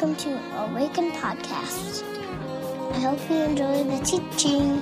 welcome 0.00 0.16
to 0.16 0.56
Awaken 0.62 1.12
Podcast. 1.12 2.02
I 2.92 3.00
hope 3.00 3.20
you 3.28 3.36
enjoy 3.36 3.84
the 3.84 3.98
teaching. 4.02 4.80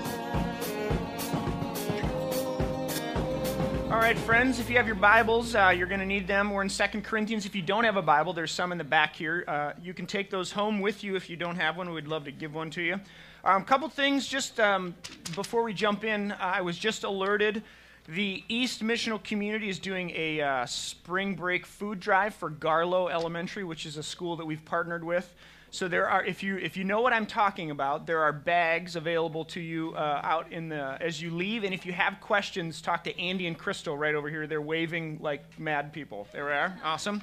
All 3.91 3.99
right, 3.99 4.17
friends, 4.17 4.61
if 4.61 4.71
you 4.71 4.77
have 4.77 4.87
your 4.87 4.95
Bibles, 4.95 5.57
uh, 5.57 5.75
you're 5.77 5.89
going 5.89 5.99
to 5.99 6.07
need 6.07 6.29
them. 6.29 6.53
We're 6.53 6.63
in 6.63 6.69
Second 6.69 7.03
Corinthians. 7.03 7.47
If 7.47 7.57
you 7.57 7.63
don't 7.63 7.83
have 7.83 7.97
a 7.97 8.03
Bible, 8.03 8.33
there's 8.33 8.53
some 8.53 8.71
in 8.71 8.79
the 8.79 8.85
back 8.85 9.17
here. 9.17 9.45
Uh, 9.49 9.73
you 9.83 9.93
can 9.93 10.07
take 10.07 10.31
those 10.31 10.53
home 10.53 10.79
with 10.79 11.03
you 11.03 11.17
if 11.17 11.29
you 11.29 11.35
don't 11.35 11.57
have 11.57 11.77
one. 11.77 11.93
We'd 11.93 12.07
love 12.07 12.25
to 12.27 12.31
give 12.31 12.55
one 12.55 12.71
to 12.71 12.83
you. 12.83 13.01
A 13.43 13.55
um, 13.55 13.65
couple 13.65 13.89
things 13.89 14.29
just 14.29 14.61
um, 14.61 14.95
before 15.35 15.65
we 15.65 15.75
jump 15.75 16.05
in. 16.05 16.31
I 16.31 16.61
was 16.61 16.79
just 16.79 17.03
alerted 17.03 17.65
the 18.09 18.43
East 18.49 18.83
Missional 18.83 19.23
Community 19.23 19.69
is 19.69 19.79
doing 19.79 20.11
a 20.17 20.41
uh, 20.41 20.67
spring 20.67 21.35
break 21.35 21.67
food 21.67 22.01
drive 22.01 22.35
for 22.35 22.51
Garlow 22.51 23.11
Elementary, 23.11 23.65
which 23.65 23.85
is 23.85 23.99
a 23.99 24.03
school 24.03 24.37
that 24.37 24.47
we've 24.47 24.65
partnered 24.65 25.05
with. 25.05 25.35
So 25.71 25.87
there 25.89 26.09
are, 26.09 26.25
if 26.25 26.43
you 26.43 26.57
if 26.57 26.79
you 26.79 26.85
know 26.85 27.03
what 27.03 27.13
I'm 27.13 27.27
talking 27.27 27.71
about, 27.71 28.07
there 28.07 28.23
are 28.23 28.33
bags 28.33 28.97
available 28.97 29.45
to 29.47 29.61
you 29.61 29.93
uh, 29.95 30.23
out 30.25 30.51
in 30.51 30.71
the 30.71 30.97
as 31.03 31.21
you 31.21 31.31
leave. 31.31 31.65
And 31.65 31.75
if 31.75 31.85
you 31.85 31.93
have 31.93 32.19
questions, 32.23 32.81
talk 32.81 33.05
to 33.05 33.21
Andy 33.21 33.47
and 33.47 33.59
Crystal 33.59 33.95
right 33.99 34.15
over 34.15 34.31
here. 34.31 34.47
They're 34.47 34.63
waving 34.63 35.19
like 35.21 35.61
mad 35.61 35.93
people. 35.93 36.27
There 36.33 36.47
we 36.47 36.53
are, 36.53 36.81
awesome. 36.83 37.21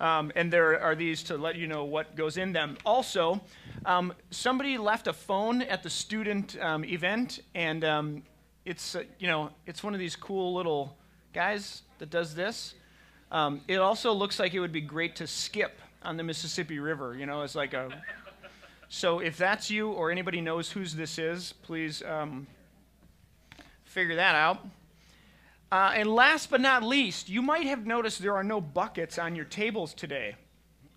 Um, 0.00 0.32
and 0.34 0.50
there 0.50 0.80
are 0.80 0.94
these 0.94 1.22
to 1.24 1.36
let 1.36 1.56
you 1.56 1.66
know 1.66 1.84
what 1.84 2.16
goes 2.16 2.38
in 2.38 2.52
them. 2.52 2.78
Also, 2.86 3.40
um, 3.84 4.14
somebody 4.30 4.78
left 4.78 5.06
a 5.06 5.12
phone 5.12 5.60
at 5.60 5.82
the 5.82 5.90
student 5.90 6.56
um, 6.60 6.84
event, 6.86 7.40
and 7.54 7.84
um, 7.84 8.22
it's 8.64 8.94
uh, 8.94 9.02
you 9.18 9.26
know 9.26 9.50
it's 9.66 9.82
one 9.82 9.94
of 9.94 10.00
these 10.00 10.16
cool 10.16 10.54
little 10.54 10.96
guys 11.32 11.82
that 11.98 12.10
does 12.10 12.34
this. 12.34 12.74
Um, 13.30 13.62
it 13.66 13.76
also 13.76 14.12
looks 14.12 14.38
like 14.38 14.54
it 14.54 14.60
would 14.60 14.72
be 14.72 14.80
great 14.80 15.16
to 15.16 15.26
skip 15.26 15.80
on 16.02 16.16
the 16.16 16.22
Mississippi 16.22 16.78
River. 16.78 17.16
You 17.16 17.26
know, 17.26 17.42
it's 17.42 17.54
like 17.54 17.74
a. 17.74 17.90
So 18.88 19.20
if 19.20 19.38
that's 19.38 19.70
you 19.70 19.90
or 19.90 20.10
anybody 20.10 20.42
knows 20.42 20.70
whose 20.70 20.94
this 20.94 21.18
is, 21.18 21.54
please 21.62 22.02
um, 22.02 22.46
figure 23.84 24.16
that 24.16 24.34
out. 24.34 24.66
Uh, 25.70 25.92
and 25.94 26.14
last 26.14 26.50
but 26.50 26.60
not 26.60 26.82
least, 26.82 27.30
you 27.30 27.40
might 27.40 27.64
have 27.64 27.86
noticed 27.86 28.20
there 28.20 28.34
are 28.34 28.44
no 28.44 28.60
buckets 28.60 29.18
on 29.18 29.34
your 29.34 29.46
tables 29.46 29.94
today. 29.94 30.36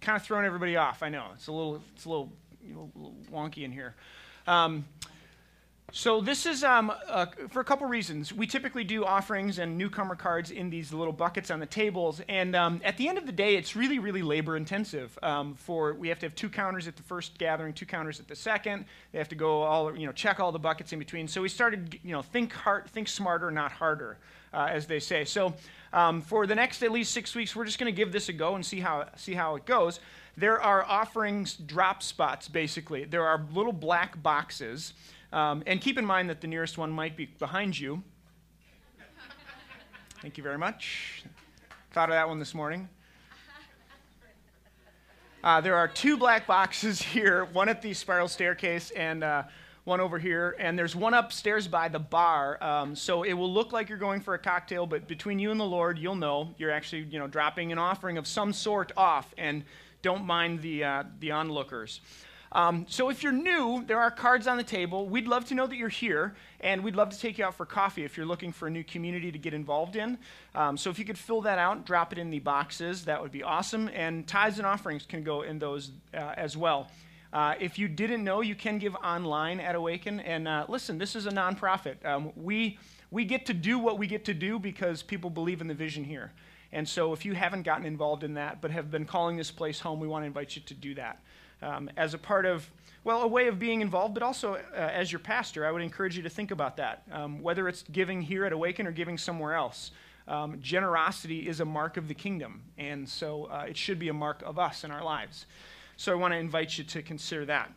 Kind 0.02 0.18
of 0.18 0.24
throwing 0.24 0.46
everybody 0.46 0.76
off. 0.76 1.02
I 1.02 1.08
know 1.08 1.28
it's 1.34 1.48
a 1.48 1.54
little, 1.54 1.82
it's 1.96 2.04
a 2.04 2.10
little, 2.10 2.34
a 2.66 2.78
little 2.78 3.16
wonky 3.32 3.64
in 3.64 3.72
here. 3.72 3.96
Um, 4.46 4.84
so 5.98 6.20
this 6.20 6.46
is 6.46 6.62
um, 6.62 6.92
uh, 7.08 7.28
for 7.48 7.62
a 7.62 7.64
couple 7.64 7.88
reasons. 7.88 8.34
We 8.34 8.48
typically 8.48 8.84
do 8.84 9.06
offerings 9.06 9.60
and 9.60 9.78
newcomer 9.78 10.16
cards 10.16 10.52
in 10.52 10.70
these 10.70 10.92
little 10.92 11.14
buckets 11.14 11.50
on 11.50 11.62
the 11.62 11.66
tables, 11.66 12.20
and 12.28 12.54
um, 12.54 12.82
at 12.84 12.98
the 12.98 13.08
end 13.08 13.18
of 13.18 13.26
the 13.26 13.32
day, 13.32 13.56
it's 13.56 13.78
really, 13.78 13.98
really 13.98 14.22
labor 14.22 14.58
intensive. 14.58 15.18
Um, 15.24 15.54
for 15.54 15.94
we 15.94 16.10
have 16.10 16.20
to 16.20 16.26
have 16.26 16.36
two 16.36 16.50
counters 16.50 16.90
at 16.90 16.98
the 16.98 17.04
first 17.04 17.38
gathering, 17.38 17.72
two 17.72 17.86
counters 17.86 18.20
at 18.20 18.28
the 18.28 18.36
second. 18.36 18.84
They 19.14 19.20
have 19.20 19.30
to 19.30 19.36
go 19.36 19.62
all, 19.62 19.96
you 19.96 20.06
know, 20.06 20.12
check 20.12 20.42
all 20.42 20.52
the 20.52 20.60
buckets 20.60 20.92
in 20.92 21.00
between. 21.00 21.30
So 21.30 21.42
we 21.42 21.48
started, 21.48 21.98
you 22.04 22.12
know, 22.12 22.22
think 22.22 22.52
hard, 22.52 22.90
think 22.90 23.08
smarter, 23.08 23.50
not 23.50 23.72
harder, 23.72 24.18
uh, 24.54 24.68
as 24.70 24.88
they 24.88 25.00
say. 25.00 25.24
So 25.24 25.54
um, 25.94 26.22
for 26.22 26.46
the 26.46 26.56
next 26.56 26.84
at 26.84 26.92
least 26.92 27.14
six 27.14 27.34
weeks, 27.34 27.56
we're 27.56 27.64
just 27.64 27.80
going 27.80 27.90
to 27.90 27.96
give 27.96 28.12
this 28.12 28.28
a 28.28 28.34
go 28.34 28.56
and 28.56 28.66
see 28.66 28.82
how 28.82 29.08
see 29.16 29.34
how 29.34 29.56
it 29.56 29.66
goes. 29.66 30.02
There 30.36 30.62
are 30.62 30.84
offerings 30.84 31.56
drop 31.56 32.04
spots, 32.04 32.50
basically. 32.50 33.06
There 33.06 33.26
are 33.26 33.46
little 33.54 33.72
black 33.72 34.22
boxes. 34.22 34.92
Um, 35.36 35.64
and 35.68 35.82
keep 35.82 35.98
in 35.98 36.06
mind 36.06 36.30
that 36.30 36.40
the 36.40 36.48
nearest 36.48 36.78
one 36.78 36.90
might 36.90 37.18
be 37.18 37.26
behind 37.26 37.78
you. 37.78 38.02
Thank 40.22 40.38
you 40.38 40.44
very 40.44 40.58
much. 40.58 41.26
Thought 41.92 42.08
of 42.08 42.14
that 42.14 42.30
one 42.30 42.40
this 42.40 42.56
morning. 42.56 42.88
Uh, 45.44 45.60
there 45.60 45.76
are 45.76 45.90
two 45.90 46.16
black 46.16 46.48
boxes 46.48 47.02
here, 47.02 47.44
one 47.52 47.68
at 47.68 47.82
the 47.82 47.94
spiral 47.94 48.30
staircase 48.30 48.92
and 48.92 49.26
uh, 49.26 49.44
one 49.84 50.00
over 50.00 50.18
here, 50.18 50.56
and 50.58 50.80
there's 50.80 50.96
one 50.96 51.14
upstairs 51.14 51.68
by 51.68 51.90
the 51.90 52.00
bar. 52.00 52.64
Um, 52.64 52.96
so 52.96 53.24
it 53.24 53.34
will 53.34 53.52
look 53.52 53.74
like 53.74 53.90
you're 53.90 53.98
going 53.98 54.22
for 54.22 54.36
a 54.36 54.40
cocktail, 54.40 54.88
but 54.88 55.06
between 55.06 55.38
you 55.38 55.52
and 55.52 55.60
the 55.60 55.66
Lord, 55.66 56.00
you'll 56.00 56.16
know 56.16 56.56
you're 56.58 56.72
actually, 56.72 57.02
you 57.10 57.20
know, 57.20 57.28
dropping 57.28 57.74
an 57.74 57.78
offering 57.78 58.18
of 58.18 58.26
some 58.26 58.54
sort 58.54 58.94
off, 58.96 59.34
and 59.38 59.66
don't 60.02 60.24
mind 60.24 60.62
the 60.62 60.86
uh, 60.86 61.04
the 61.20 61.32
onlookers. 61.32 62.00
Um, 62.56 62.86
so 62.88 63.10
if 63.10 63.22
you're 63.22 63.34
new, 63.34 63.84
there 63.86 64.00
are 64.00 64.10
cards 64.10 64.48
on 64.48 64.56
the 64.56 64.64
table. 64.64 65.10
We'd 65.10 65.28
love 65.28 65.44
to 65.48 65.56
know 65.56 65.68
that 65.68 65.76
you're 65.76 65.90
here, 65.90 66.36
and 66.62 66.86
we'd 66.86 66.96
love 66.96 67.10
to 67.10 67.20
take 67.20 67.38
you 67.38 67.44
out 67.44 67.54
for 67.54 67.66
coffee 67.66 68.06
if 68.06 68.16
you're 68.16 68.26
looking 68.26 68.54
for 68.54 68.68
a 68.68 68.72
new 68.72 68.84
community 68.86 69.30
to 69.30 69.38
get 69.38 69.54
involved 69.54 69.98
in. 69.98 70.18
Um, 70.56 70.78
so 70.78 70.90
if 70.90 70.98
you 70.98 71.04
could 71.04 71.18
fill 71.18 71.42
that 71.42 71.60
out, 71.60 71.86
drop 71.86 72.14
it 72.14 72.18
in 72.18 72.30
the 72.30 72.40
boxes, 72.40 73.04
that 73.06 73.22
would 73.22 73.34
be 73.34 73.44
awesome. 73.44 73.90
And 73.94 74.26
tithes 74.26 74.58
and 74.58 74.66
offerings 74.66 75.06
can 75.06 75.22
go 75.22 75.42
in 75.42 75.60
those 75.60 75.92
uh, 76.14 76.32
as 76.38 76.56
well. 76.56 76.90
Uh, 77.34 77.56
if 77.60 77.78
you 77.78 77.90
didn't 77.90 78.24
know, 78.24 78.40
you 78.40 78.56
can 78.56 78.80
give 78.80 78.96
online 78.96 79.60
at 79.60 79.76
Awaken. 79.76 80.22
And 80.22 80.48
uh, 80.48 80.66
listen, 80.70 80.98
this 80.98 81.18
is 81.18 81.26
a 81.26 81.32
nonprofit. 81.32 82.06
Um, 82.06 82.32
we 82.38 82.80
we 83.12 83.26
get 83.26 83.46
to 83.48 83.54
do 83.54 83.78
what 83.78 84.00
we 84.00 84.08
get 84.08 84.24
to 84.26 84.34
do 84.34 84.60
because 84.60 85.04
people 85.04 85.30
believe 85.30 85.60
in 85.60 85.68
the 85.68 85.74
vision 85.74 86.06
here. 86.06 86.32
And 86.72 86.88
so 86.88 87.12
if 87.12 87.26
you 87.26 87.34
haven't 87.34 87.64
gotten 87.64 87.86
involved 87.86 88.24
in 88.24 88.36
that 88.36 88.62
but 88.62 88.72
have 88.72 88.90
been 88.90 89.06
calling 89.06 89.36
this 89.36 89.52
place 89.52 89.82
home, 89.82 90.00
we 90.00 90.08
want 90.08 90.24
to 90.24 90.28
invite 90.28 90.56
you 90.56 90.62
to 90.68 90.74
do 90.74 90.96
that 90.96 91.20
um, 91.62 91.90
as 91.98 92.14
a 92.14 92.18
part 92.18 92.46
of, 92.46 92.70
well, 93.04 93.22
a 93.22 93.28
way 93.28 93.48
of 93.48 93.60
being 93.60 93.82
involved, 93.82 94.14
but 94.14 94.24
also 94.24 94.56
uh, 94.56 94.76
as 94.76 95.12
your 95.12 95.20
pastor, 95.20 95.66
I 95.66 95.72
would 95.72 95.82
encourage 95.82 96.18
you 96.18 96.24
to 96.24 96.30
think 96.30 96.52
about 96.52 96.78
that. 96.78 97.04
Um, 97.12 97.42
whether 97.42 97.68
it's 97.68 97.84
giving 97.92 98.22
here 98.22 98.46
at 98.46 98.54
Awaken 98.54 98.88
or 98.88 98.92
giving 98.92 99.18
somewhere 99.18 99.54
else, 99.54 99.92
um, 100.28 100.60
generosity 100.60 101.48
is 101.48 101.60
a 101.60 101.66
mark 101.66 101.98
of 101.98 102.08
the 102.08 102.14
kingdom, 102.14 102.64
and 102.78 103.08
so 103.08 103.46
uh, 103.46 103.66
it 103.70 103.78
should 103.78 104.00
be 104.00 104.10
a 104.10 104.14
mark 104.14 104.42
of 104.44 104.58
us 104.58 104.84
in 104.84 104.92
our 104.92 105.04
lives. 105.04 105.46
So 105.98 106.12
I 106.12 106.16
want 106.16 106.34
to 106.34 106.38
invite 106.38 106.78
you 106.78 106.84
to 106.84 107.02
consider 107.02 107.46
that. 107.46 107.72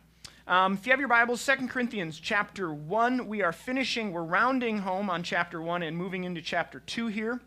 Um, 0.47 0.73
if 0.73 0.87
you 0.87 0.91
have 0.91 0.99
your 0.99 1.09
Bibles, 1.09 1.45
2 1.45 1.67
Corinthians 1.67 2.19
chapter 2.19 2.73
1, 2.73 3.27
we 3.27 3.43
are 3.43 3.51
finishing, 3.51 4.11
we're 4.11 4.23
rounding 4.23 4.79
home 4.79 5.07
on 5.07 5.21
chapter 5.21 5.61
1 5.61 5.83
and 5.83 5.95
moving 5.95 6.23
into 6.23 6.41
chapter 6.41 6.79
2 6.79 7.05
here. 7.05 7.39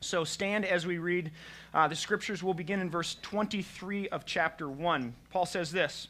So 0.00 0.24
stand 0.24 0.64
as 0.64 0.86
we 0.86 0.98
read 0.98 1.30
uh, 1.76 1.86
the 1.86 1.94
scriptures. 1.94 2.42
Will 2.42 2.54
begin 2.54 2.80
in 2.80 2.90
verse 2.90 3.16
23 3.20 4.08
of 4.08 4.24
chapter 4.24 4.68
1. 4.68 5.14
Paul 5.30 5.46
says 5.46 5.70
this 5.70 6.08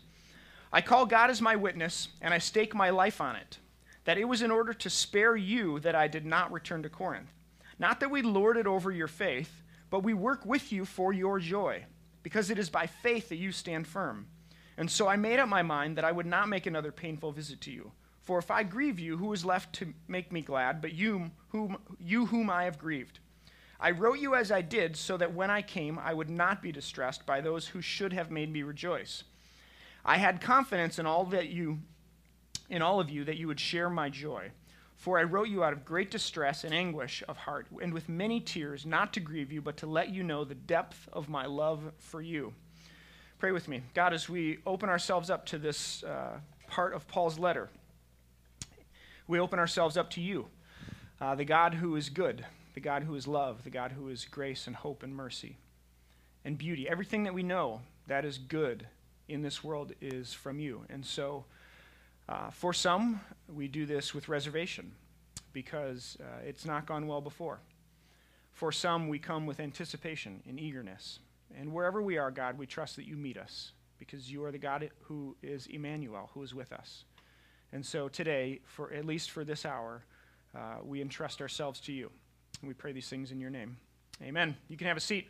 I 0.72 0.80
call 0.80 1.04
God 1.04 1.28
as 1.28 1.42
my 1.42 1.56
witness, 1.56 2.08
and 2.22 2.32
I 2.32 2.38
stake 2.38 2.74
my 2.74 2.90
life 2.90 3.20
on 3.20 3.36
it, 3.36 3.58
that 4.04 4.16
it 4.16 4.24
was 4.24 4.42
in 4.42 4.52
order 4.52 4.72
to 4.72 4.88
spare 4.88 5.36
you 5.36 5.80
that 5.80 5.96
I 5.96 6.06
did 6.06 6.24
not 6.24 6.52
return 6.52 6.84
to 6.84 6.88
Corinth. 6.88 7.32
Not 7.78 8.00
that 8.00 8.10
we 8.10 8.22
lord 8.22 8.56
it 8.56 8.66
over 8.66 8.90
your 8.90 9.08
faith, 9.08 9.50
but 9.90 10.04
we 10.04 10.14
work 10.14 10.46
with 10.46 10.72
you 10.72 10.84
for 10.84 11.12
your 11.12 11.38
joy, 11.40 11.84
because 12.22 12.48
it 12.48 12.58
is 12.58 12.70
by 12.70 12.86
faith 12.86 13.28
that 13.28 13.36
you 13.36 13.50
stand 13.50 13.86
firm. 13.86 14.28
And 14.78 14.90
so 14.90 15.08
I 15.08 15.16
made 15.16 15.40
up 15.40 15.48
my 15.48 15.62
mind 15.62 15.96
that 15.96 16.04
I 16.04 16.12
would 16.12 16.26
not 16.26 16.48
make 16.48 16.66
another 16.66 16.92
painful 16.92 17.32
visit 17.32 17.60
to 17.62 17.72
you. 17.72 17.90
For 18.22 18.38
if 18.38 18.50
I 18.50 18.62
grieve 18.62 18.98
you, 18.98 19.16
who 19.16 19.32
is 19.32 19.44
left 19.44 19.72
to 19.76 19.92
make 20.06 20.32
me 20.32 20.42
glad, 20.42 20.80
but 20.80 20.92
you 20.92 21.30
whom, 21.48 21.78
you 21.98 22.26
whom 22.26 22.50
I 22.50 22.64
have 22.64 22.78
grieved? 22.78 23.20
I 23.78 23.90
wrote 23.90 24.18
you 24.18 24.34
as 24.34 24.50
I 24.50 24.62
did, 24.62 24.96
so 24.96 25.16
that 25.16 25.34
when 25.34 25.50
I 25.50 25.62
came, 25.62 25.98
I 25.98 26.14
would 26.14 26.30
not 26.30 26.62
be 26.62 26.72
distressed 26.72 27.26
by 27.26 27.40
those 27.40 27.68
who 27.68 27.80
should 27.80 28.12
have 28.12 28.30
made 28.30 28.50
me 28.50 28.62
rejoice. 28.62 29.24
I 30.04 30.16
had 30.16 30.40
confidence 30.40 30.98
in 30.98 31.06
all 31.06 31.24
that 31.26 31.48
you, 31.48 31.78
in 32.70 32.80
all 32.80 33.00
of 33.00 33.10
you, 33.10 33.24
that 33.24 33.36
you 33.36 33.48
would 33.48 33.60
share 33.60 33.90
my 33.90 34.08
joy. 34.08 34.50
For 34.96 35.18
I 35.18 35.24
wrote 35.24 35.48
you 35.48 35.62
out 35.62 35.74
of 35.74 35.84
great 35.84 36.10
distress 36.10 36.64
and 36.64 36.72
anguish 36.72 37.22
of 37.28 37.36
heart, 37.36 37.66
and 37.82 37.92
with 37.92 38.08
many 38.08 38.40
tears, 38.40 38.86
not 38.86 39.12
to 39.12 39.20
grieve 39.20 39.52
you, 39.52 39.60
but 39.60 39.76
to 39.78 39.86
let 39.86 40.08
you 40.08 40.22
know 40.22 40.44
the 40.44 40.54
depth 40.54 41.08
of 41.12 41.28
my 41.28 41.44
love 41.44 41.92
for 41.98 42.22
you. 42.22 42.54
Pray 43.38 43.52
with 43.52 43.68
me. 43.68 43.82
God, 43.92 44.14
as 44.14 44.28
we 44.28 44.58
open 44.66 44.88
ourselves 44.88 45.28
up 45.28 45.44
to 45.46 45.58
this 45.58 46.02
uh, 46.02 46.38
part 46.66 46.94
of 46.94 47.06
Paul's 47.06 47.38
letter, 47.38 47.68
we 49.28 49.38
open 49.38 49.58
ourselves 49.58 49.98
up 49.98 50.08
to 50.10 50.22
you, 50.22 50.46
uh, 51.20 51.34
the 51.34 51.44
God 51.44 51.74
who 51.74 51.96
is 51.96 52.08
good, 52.08 52.46
the 52.76 52.80
God 52.82 53.04
who 53.04 53.14
is 53.14 53.26
love, 53.26 53.64
the 53.64 53.70
God 53.70 53.92
who 53.92 54.10
is 54.10 54.26
grace 54.26 54.66
and 54.66 54.76
hope 54.76 55.02
and 55.02 55.16
mercy 55.16 55.56
and 56.44 56.58
beauty. 56.58 56.86
Everything 56.86 57.24
that 57.24 57.32
we 57.32 57.42
know 57.42 57.80
that 58.06 58.26
is 58.26 58.36
good 58.36 58.86
in 59.28 59.40
this 59.40 59.64
world 59.64 59.92
is 60.02 60.34
from 60.34 60.58
you. 60.58 60.82
And 60.90 61.04
so, 61.04 61.46
uh, 62.28 62.50
for 62.50 62.74
some, 62.74 63.22
we 63.48 63.66
do 63.66 63.86
this 63.86 64.12
with 64.12 64.28
reservation 64.28 64.92
because 65.54 66.18
uh, 66.20 66.42
it's 66.44 66.66
not 66.66 66.84
gone 66.84 67.06
well 67.06 67.22
before. 67.22 67.60
For 68.52 68.70
some, 68.70 69.08
we 69.08 69.18
come 69.18 69.46
with 69.46 69.58
anticipation 69.58 70.42
and 70.46 70.60
eagerness. 70.60 71.20
And 71.58 71.72
wherever 71.72 72.02
we 72.02 72.18
are, 72.18 72.30
God, 72.30 72.58
we 72.58 72.66
trust 72.66 72.96
that 72.96 73.06
you 73.06 73.16
meet 73.16 73.38
us 73.38 73.72
because 73.98 74.30
you 74.30 74.44
are 74.44 74.52
the 74.52 74.58
God 74.58 74.90
who 75.04 75.34
is 75.42 75.66
Emmanuel, 75.68 76.28
who 76.34 76.42
is 76.42 76.54
with 76.54 76.74
us. 76.74 77.04
And 77.72 77.86
so 77.86 78.10
today, 78.10 78.60
for 78.66 78.92
at 78.92 79.06
least 79.06 79.30
for 79.30 79.44
this 79.44 79.64
hour, 79.64 80.04
uh, 80.54 80.80
we 80.84 81.00
entrust 81.00 81.40
ourselves 81.40 81.80
to 81.80 81.92
you. 81.94 82.10
We 82.62 82.72
pray 82.72 82.92
these 82.92 83.08
things 83.08 83.32
in 83.32 83.40
your 83.40 83.50
name. 83.50 83.76
Amen. 84.22 84.56
You 84.68 84.76
can 84.76 84.86
have 84.86 84.96
a 84.96 85.00
seat. 85.00 85.28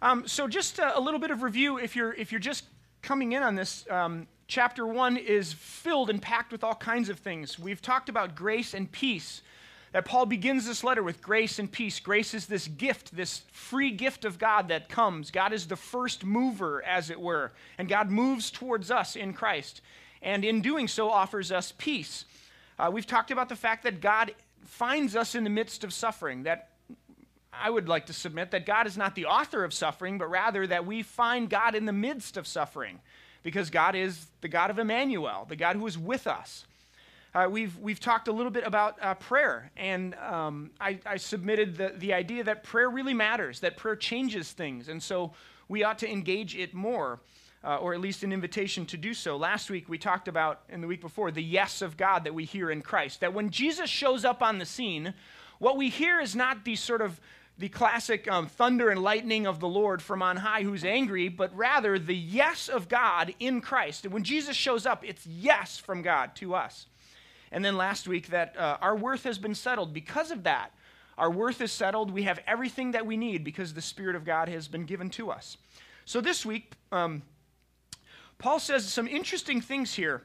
Um, 0.00 0.28
so, 0.28 0.46
just 0.46 0.78
a, 0.78 0.98
a, 0.98 1.00
little 1.00 1.18
bit 1.18 1.30
of 1.30 1.42
review 1.42 1.78
if 1.78 1.96
you're, 1.96 2.12
if 2.12 2.30
you're 2.30 2.38
just 2.38 2.64
coming 3.02 3.32
in 3.32 3.42
on 3.42 3.54
this. 3.54 3.86
Um, 3.90 4.26
chapter 4.46 4.86
1 4.86 5.16
is 5.16 5.52
filled 5.52 6.10
and 6.10 6.20
packed 6.20 6.52
with 6.52 6.62
all 6.62 6.74
kinds 6.74 7.08
of 7.08 7.18
things. 7.18 7.58
We've 7.58 7.82
talked 7.82 8.08
about 8.08 8.36
grace 8.36 8.74
and 8.74 8.90
peace. 8.90 9.42
that 9.92 10.04
Paul 10.04 10.26
begins 10.26 10.66
this 10.66 10.84
letter 10.84 11.02
with 11.02 11.22
grace 11.22 11.58
and 11.58 11.70
peace. 11.70 11.98
Grace 11.98 12.34
is 12.34 12.46
this 12.46 12.68
gift, 12.68 13.16
this 13.16 13.42
free 13.50 13.90
gift 13.90 14.24
of 14.24 14.38
God 14.38 14.68
that 14.68 14.88
comes. 14.88 15.30
God 15.30 15.52
is 15.52 15.66
the 15.66 15.76
first 15.76 16.24
mover, 16.24 16.82
as 16.84 17.10
it 17.10 17.20
were, 17.20 17.52
and 17.78 17.88
God 17.88 18.10
moves 18.10 18.50
towards 18.50 18.90
us 18.90 19.16
in 19.16 19.32
Christ. 19.32 19.80
And 20.22 20.44
in 20.44 20.60
doing 20.60 20.86
so, 20.88 21.10
offers 21.10 21.50
us 21.50 21.72
peace. 21.78 22.24
Uh, 22.78 22.90
we've 22.92 23.06
talked 23.06 23.30
about 23.30 23.48
the 23.48 23.56
fact 23.56 23.84
that 23.84 24.00
God 24.00 24.34
finds 24.68 25.16
us 25.16 25.34
in 25.34 25.44
the 25.44 25.50
midst 25.50 25.84
of 25.84 25.92
suffering, 25.92 26.44
that 26.44 26.70
I 27.52 27.70
would 27.70 27.88
like 27.88 28.06
to 28.06 28.12
submit 28.12 28.50
that 28.50 28.66
God 28.66 28.86
is 28.86 28.96
not 28.96 29.14
the 29.14 29.26
author 29.26 29.64
of 29.64 29.72
suffering, 29.72 30.18
but 30.18 30.30
rather 30.30 30.66
that 30.66 30.86
we 30.86 31.02
find 31.02 31.48
God 31.48 31.74
in 31.74 31.86
the 31.86 31.92
midst 31.92 32.36
of 32.36 32.46
suffering, 32.46 33.00
because 33.42 33.70
God 33.70 33.94
is 33.94 34.26
the 34.40 34.48
God 34.48 34.70
of 34.70 34.78
Emmanuel, 34.78 35.46
the 35.48 35.56
God 35.56 35.76
who 35.76 35.86
is 35.86 35.96
with 35.96 36.26
us. 36.26 36.66
Uh, 37.34 37.48
we've, 37.50 37.76
we've 37.78 38.00
talked 38.00 38.28
a 38.28 38.32
little 38.32 38.50
bit 38.50 38.66
about 38.66 38.96
uh, 39.02 39.14
prayer, 39.14 39.70
and 39.76 40.14
um, 40.14 40.70
I, 40.80 40.98
I, 41.04 41.18
submitted 41.18 41.76
the, 41.76 41.92
the 41.98 42.14
idea 42.14 42.42
that 42.44 42.62
prayer 42.62 42.88
really 42.88 43.12
matters, 43.12 43.60
that 43.60 43.76
prayer 43.76 43.96
changes 43.96 44.52
things, 44.52 44.88
and 44.88 45.02
so 45.02 45.32
we 45.68 45.84
ought 45.84 45.98
to 45.98 46.10
engage 46.10 46.56
it 46.56 46.72
more, 46.72 47.20
uh, 47.64 47.76
or 47.76 47.94
at 47.94 48.00
least 48.00 48.22
an 48.22 48.32
invitation 48.32 48.86
to 48.86 48.96
do 48.96 49.14
so. 49.14 49.36
Last 49.36 49.70
week 49.70 49.88
we 49.88 49.98
talked 49.98 50.28
about, 50.28 50.60
and 50.68 50.82
the 50.82 50.86
week 50.86 51.00
before, 51.00 51.30
the 51.30 51.42
yes 51.42 51.82
of 51.82 51.96
God 51.96 52.24
that 52.24 52.34
we 52.34 52.44
hear 52.44 52.70
in 52.70 52.82
Christ. 52.82 53.20
That 53.20 53.34
when 53.34 53.50
Jesus 53.50 53.90
shows 53.90 54.24
up 54.24 54.42
on 54.42 54.58
the 54.58 54.66
scene, 54.66 55.14
what 55.58 55.76
we 55.76 55.88
hear 55.88 56.20
is 56.20 56.36
not 56.36 56.64
the 56.64 56.76
sort 56.76 57.02
of 57.02 57.20
the 57.58 57.68
classic 57.68 58.30
um, 58.30 58.46
thunder 58.46 58.90
and 58.90 59.02
lightning 59.02 59.46
of 59.46 59.60
the 59.60 59.68
Lord 59.68 60.02
from 60.02 60.22
on 60.22 60.36
high 60.36 60.62
who's 60.62 60.84
angry, 60.84 61.28
but 61.28 61.56
rather 61.56 61.98
the 61.98 62.14
yes 62.14 62.68
of 62.68 62.88
God 62.88 63.34
in 63.40 63.60
Christ. 63.60 64.04
And 64.04 64.12
when 64.12 64.24
Jesus 64.24 64.56
shows 64.56 64.84
up, 64.84 65.02
it's 65.04 65.26
yes 65.26 65.78
from 65.78 66.02
God 66.02 66.34
to 66.36 66.54
us. 66.54 66.86
And 67.50 67.64
then 67.64 67.76
last 67.76 68.06
week, 68.06 68.28
that 68.28 68.56
uh, 68.58 68.76
our 68.82 68.94
worth 68.94 69.24
has 69.24 69.38
been 69.38 69.54
settled 69.54 69.94
because 69.94 70.30
of 70.30 70.42
that. 70.42 70.72
Our 71.16 71.30
worth 71.30 71.62
is 71.62 71.72
settled. 71.72 72.10
We 72.10 72.24
have 72.24 72.40
everything 72.46 72.90
that 72.90 73.06
we 73.06 73.16
need 73.16 73.42
because 73.42 73.72
the 73.72 73.80
Spirit 73.80 74.16
of 74.16 74.24
God 74.24 74.48
has 74.48 74.68
been 74.68 74.84
given 74.84 75.08
to 75.10 75.30
us. 75.30 75.56
So 76.04 76.20
this 76.20 76.44
week, 76.44 76.74
um, 76.92 77.22
Paul 78.38 78.58
says 78.58 78.90
some 78.92 79.08
interesting 79.08 79.60
things 79.60 79.94
here. 79.94 80.22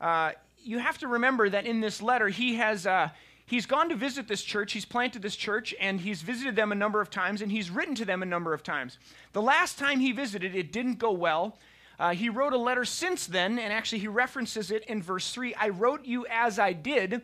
Uh, 0.00 0.32
you 0.62 0.78
have 0.78 0.98
to 0.98 1.08
remember 1.08 1.48
that 1.48 1.66
in 1.66 1.80
this 1.80 2.02
letter, 2.02 2.28
he 2.28 2.56
has. 2.56 2.86
Uh, 2.86 3.08
he's 3.46 3.66
gone 3.66 3.88
to 3.88 3.94
visit 3.94 4.28
this 4.28 4.42
church, 4.42 4.72
he's 4.72 4.84
planted 4.84 5.22
this 5.22 5.36
church, 5.36 5.74
and 5.80 6.00
he's 6.00 6.22
visited 6.22 6.56
them 6.56 6.72
a 6.72 6.74
number 6.74 7.00
of 7.00 7.10
times, 7.10 7.42
and 7.42 7.50
he's 7.50 7.70
written 7.70 7.94
to 7.94 8.04
them 8.04 8.22
a 8.22 8.26
number 8.26 8.54
of 8.54 8.62
times. 8.62 8.98
The 9.32 9.42
last 9.42 9.78
time 9.78 10.00
he 10.00 10.12
visited, 10.12 10.54
it 10.54 10.72
didn't 10.72 10.98
go 10.98 11.12
well. 11.12 11.58
Uh, 11.98 12.10
he 12.10 12.28
wrote 12.28 12.52
a 12.52 12.58
letter 12.58 12.84
since 12.84 13.26
then, 13.26 13.58
and 13.58 13.72
actually 13.72 14.00
he 14.00 14.08
references 14.08 14.70
it 14.70 14.84
in 14.86 15.02
verse 15.02 15.32
3 15.32 15.54
I 15.54 15.68
wrote 15.68 16.04
you 16.04 16.26
as 16.28 16.58
I 16.58 16.72
did. 16.72 17.22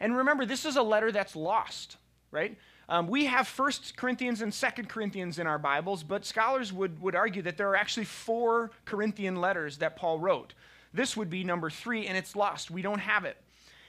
And 0.00 0.16
remember, 0.16 0.44
this 0.44 0.64
is 0.64 0.76
a 0.76 0.82
letter 0.82 1.12
that's 1.12 1.36
lost, 1.36 1.96
right? 2.30 2.56
Um, 2.88 3.06
we 3.06 3.26
have 3.26 3.46
First 3.46 3.96
Corinthians 3.96 4.40
and 4.40 4.52
Second 4.52 4.88
Corinthians 4.88 5.38
in 5.38 5.46
our 5.46 5.58
Bibles, 5.58 6.02
but 6.02 6.24
scholars 6.24 6.72
would, 6.72 7.00
would 7.02 7.14
argue 7.14 7.42
that 7.42 7.58
there 7.58 7.68
are 7.68 7.76
actually 7.76 8.06
four 8.06 8.70
Corinthian 8.86 9.40
letters 9.40 9.78
that 9.78 9.96
Paul 9.96 10.18
wrote. 10.18 10.54
This 10.94 11.14
would 11.14 11.28
be 11.28 11.44
number 11.44 11.68
three, 11.68 12.06
and 12.06 12.16
it's 12.16 12.34
lost. 12.34 12.70
We 12.70 12.80
don't 12.80 13.00
have 13.00 13.26
it. 13.26 13.36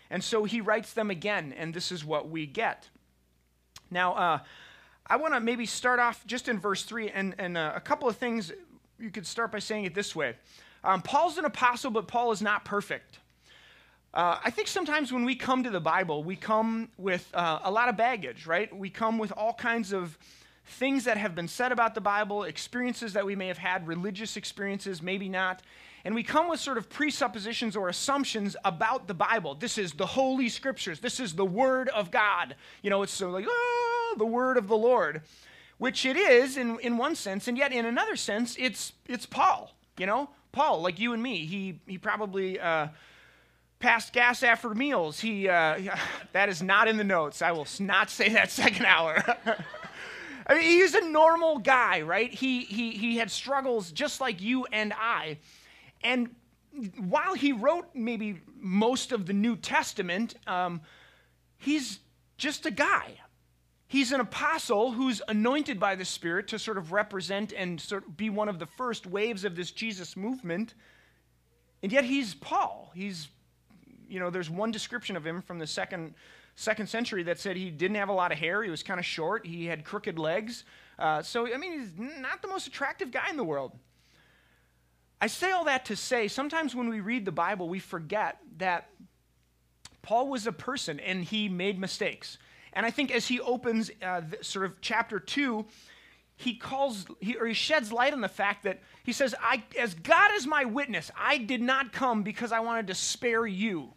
And 0.10 0.22
so 0.22 0.44
he 0.44 0.60
writes 0.60 0.94
them 0.94 1.10
again, 1.10 1.54
and 1.58 1.74
this 1.74 1.94
is 1.94 2.04
what 2.04 2.30
we 2.30 2.46
get. 2.46 2.90
Now, 3.90 4.14
uh, 4.14 4.40
I 5.08 5.16
want 5.16 5.34
to 5.34 5.40
maybe 5.40 5.66
start 5.66 6.00
off 6.00 6.26
just 6.28 6.50
in 6.50 6.60
verse 6.60 6.84
3 6.84 7.10
and, 7.10 7.36
and 7.38 7.58
uh, 7.58 7.72
a 7.76 7.80
couple 7.80 8.10
of 8.10 8.18
things 8.18 8.52
you 9.00 9.10
could 9.12 9.26
start 9.26 9.52
by 9.52 9.60
saying 9.60 9.86
it 9.86 9.96
this 9.96 10.16
way 10.16 10.36
um, 10.84 11.02
Paul's 11.02 11.38
an 11.38 11.46
apostle, 11.46 11.92
but 11.92 12.08
Paul 12.08 12.32
is 12.32 12.42
not 12.42 12.64
perfect. 12.66 13.20
Uh, 14.14 14.40
I 14.44 14.50
think 14.50 14.68
sometimes 14.68 15.14
when 15.14 15.26
we 15.26 15.36
come 15.36 15.64
to 15.64 15.70
the 15.70 15.80
Bible, 15.80 16.24
we 16.24 16.36
come 16.36 16.90
with 16.98 17.30
uh, 17.34 17.60
a 17.64 17.72
lot 17.72 17.90
of 17.90 17.98
baggage, 17.98 18.48
right? 18.48 18.76
We 18.76 18.90
come 18.90 19.18
with 19.18 19.32
all 19.32 19.54
kinds 19.54 19.94
of 19.94 20.18
things 20.66 21.04
that 21.06 21.18
have 21.18 21.36
been 21.36 21.48
said 21.48 21.72
about 21.72 21.96
the 21.96 22.02
Bible, 22.02 22.44
experiences 22.44 23.14
that 23.14 23.26
we 23.26 23.36
may 23.36 23.48
have 23.48 23.58
had, 23.58 23.88
religious 23.88 24.38
experiences, 24.38 25.02
maybe 25.02 25.30
not. 25.30 25.62
And 26.06 26.16
we 26.16 26.24
come 26.24 26.50
with 26.50 26.60
sort 26.60 26.78
of 26.78 26.90
presuppositions 26.90 27.76
or 27.76 27.90
assumptions 27.90 28.56
about 28.66 29.08
the 29.08 29.14
Bible. 29.14 29.56
This 29.56 29.78
is 29.78 29.94
the 29.94 30.06
Holy 30.06 30.50
Scriptures. 30.50 31.00
This 31.00 31.20
is 31.20 31.34
the 31.34 31.46
Word 31.46 31.90
of 31.90 32.10
God. 32.10 32.56
You 32.82 32.90
know, 32.90 33.04
it's 33.04 33.14
so 33.14 33.30
like, 33.30 33.46
oh, 33.48 34.16
the 34.18 34.26
Word 34.26 34.58
of 34.58 34.68
the 34.68 34.78
Lord 34.78 35.22
which 35.80 36.06
it 36.06 36.18
is 36.18 36.58
in, 36.58 36.78
in 36.82 36.98
one 36.98 37.16
sense, 37.16 37.48
and 37.48 37.58
yet 37.58 37.72
in 37.72 37.86
another 37.86 38.16
sense, 38.16 38.56
it's, 38.60 38.94
it's 39.08 39.26
Paul, 39.26 39.74
you 39.98 40.06
know? 40.06 40.30
Paul, 40.52 40.82
like 40.82 41.00
you 41.00 41.14
and 41.14 41.24
me, 41.24 41.46
he, 41.46 41.80
he 41.88 41.98
probably 41.98 42.60
uh, 42.60 42.90
passed 43.80 44.14
gas 44.14 44.44
after 44.44 44.74
meals. 44.74 45.20
He, 45.20 45.48
uh, 45.48 45.80
that 46.34 46.50
is 46.50 46.62
not 46.62 46.88
in 46.88 46.98
the 46.98 47.04
notes. 47.04 47.42
I 47.42 47.52
will 47.52 47.68
not 47.80 48.10
say 48.10 48.30
that 48.30 48.52
second 48.52 48.86
hour. 48.86 49.24
I 50.48 50.54
mean, 50.56 50.64
he's 50.64 50.96
a 50.96 51.08
normal 51.08 51.60
guy, 51.60 52.02
right? 52.02 52.34
He, 52.34 52.62
he, 52.62 52.92
he 52.92 53.18
had 53.18 53.30
struggles 53.30 53.92
just 53.92 54.20
like 54.20 54.42
you 54.42 54.66
and 54.72 54.94
I. 54.94 55.38
And 56.04 56.36
while 56.98 57.36
he 57.36 57.52
wrote 57.52 57.90
maybe 57.94 58.40
most 58.60 59.12
of 59.12 59.28
the 59.28 59.34
New 59.34 59.56
Testament, 59.56 60.36
um, 60.48 60.82
he's 61.58 62.00
just 62.38 62.66
a 62.66 62.72
guy. 62.72 63.14
He's 63.88 64.12
an 64.12 64.22
apostle 64.22 64.92
who's 64.92 65.22
anointed 65.28 65.80
by 65.80 65.96
the 65.96 66.06
Spirit 66.06 66.48
to 66.50 66.60
sort 66.60 66.78
of 66.78 66.92
represent 66.92 67.54
and 67.54 67.80
sort 67.80 68.06
of 68.08 68.16
be 68.16 68.30
one 68.30 68.50
of 68.50 68.60
the 68.60 68.68
first 68.68 69.08
waves 69.08 69.44
of 69.46 69.56
this 69.56 69.72
Jesus 69.72 70.16
movement. 70.16 70.74
And 71.82 71.92
yet 71.92 72.04
he's 72.04 72.36
Paul. 72.36 72.92
He's, 72.94 73.30
you 74.10 74.20
know, 74.20 74.30
there's 74.30 74.50
one 74.50 74.72
description 74.72 75.16
of 75.16 75.26
him 75.26 75.42
from 75.42 75.60
the 75.60 75.68
second, 75.68 76.14
second 76.56 76.88
century 76.88 77.24
that 77.24 77.40
said 77.40 77.56
he 77.56 77.70
didn't 77.70 77.98
have 77.98 78.10
a 78.10 78.14
lot 78.14 78.32
of 78.32 78.38
hair, 78.38 78.64
he 78.64 78.70
was 78.70 78.84
kind 78.84 79.00
of 79.00 79.06
short, 79.06 79.46
he 79.46 79.66
had 79.66 79.86
crooked 79.86 80.18
legs. 80.18 80.64
Uh, 80.98 81.22
so, 81.22 81.52
I 81.54 81.58
mean, 81.58 81.80
he's 81.80 81.92
not 81.98 82.42
the 82.42 82.48
most 82.48 82.68
attractive 82.68 83.12
guy 83.12 83.30
in 83.30 83.38
the 83.38 83.44
world. 83.44 83.72
I 85.22 85.28
say 85.28 85.52
all 85.52 85.66
that 85.66 85.86
to 85.86 85.96
say 85.96 86.28
sometimes 86.28 86.76
when 86.76 86.90
we 86.90 87.02
read 87.02 87.26
the 87.26 87.32
Bible, 87.32 87.68
we 87.68 87.80
forget 87.80 88.38
that 88.58 88.90
Paul 90.02 90.30
was 90.30 90.48
a 90.48 90.52
person 90.52 91.00
and 91.00 91.24
he 91.24 91.50
made 91.50 91.78
mistakes. 91.78 92.38
And 92.74 92.86
I 92.86 92.92
think 92.92 93.12
as 93.12 93.28
he 93.28 93.40
opens 93.40 93.92
uh, 94.02 94.22
sort 94.42 94.66
of 94.66 94.80
chapter 94.82 95.20
two, 95.20 95.66
he 96.36 96.56
calls 96.56 97.06
he, 97.20 97.36
or 97.36 97.48
he 97.48 97.54
sheds 97.54 97.92
light 97.92 98.14
on 98.14 98.22
the 98.22 98.30
fact 98.30 98.64
that 98.64 98.80
he 99.04 99.12
says, 99.12 99.36
I, 99.42 99.62
as 99.78 99.94
God 99.94 100.32
is 100.36 100.48
my 100.48 100.64
witness, 100.64 101.12
I 101.20 101.38
did 101.38 101.62
not 101.62 101.92
come 101.92 102.24
because 102.24 102.54
I 102.54 102.62
wanted 102.62 102.88
to 102.88 102.96
spare 102.96 103.46
you. 103.46 103.94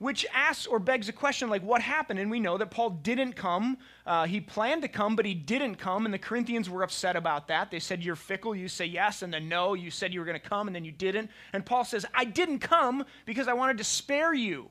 Which 0.00 0.24
asks 0.32 0.66
or 0.66 0.78
begs 0.78 1.10
a 1.10 1.12
question 1.12 1.50
like, 1.50 1.62
what 1.62 1.82
happened? 1.82 2.18
And 2.18 2.30
we 2.30 2.40
know 2.40 2.56
that 2.56 2.70
Paul 2.70 2.88
didn't 2.88 3.34
come. 3.34 3.76
Uh, 4.06 4.24
he 4.24 4.40
planned 4.40 4.80
to 4.80 4.88
come, 4.88 5.14
but 5.14 5.26
he 5.26 5.34
didn't 5.34 5.74
come. 5.74 6.06
And 6.06 6.14
the 6.14 6.18
Corinthians 6.18 6.70
were 6.70 6.82
upset 6.82 7.16
about 7.16 7.48
that. 7.48 7.70
They 7.70 7.80
said, 7.80 8.02
You're 8.02 8.16
fickle. 8.16 8.56
You 8.56 8.66
say 8.66 8.86
yes, 8.86 9.20
and 9.20 9.30
then 9.30 9.46
no. 9.46 9.74
You 9.74 9.90
said 9.90 10.14
you 10.14 10.20
were 10.20 10.24
going 10.24 10.40
to 10.40 10.48
come, 10.48 10.68
and 10.68 10.74
then 10.74 10.86
you 10.86 10.90
didn't. 10.90 11.30
And 11.52 11.66
Paul 11.66 11.84
says, 11.84 12.06
I 12.14 12.24
didn't 12.24 12.60
come 12.60 13.04
because 13.26 13.46
I 13.46 13.52
wanted 13.52 13.76
to 13.76 13.84
spare 13.84 14.32
you. 14.32 14.70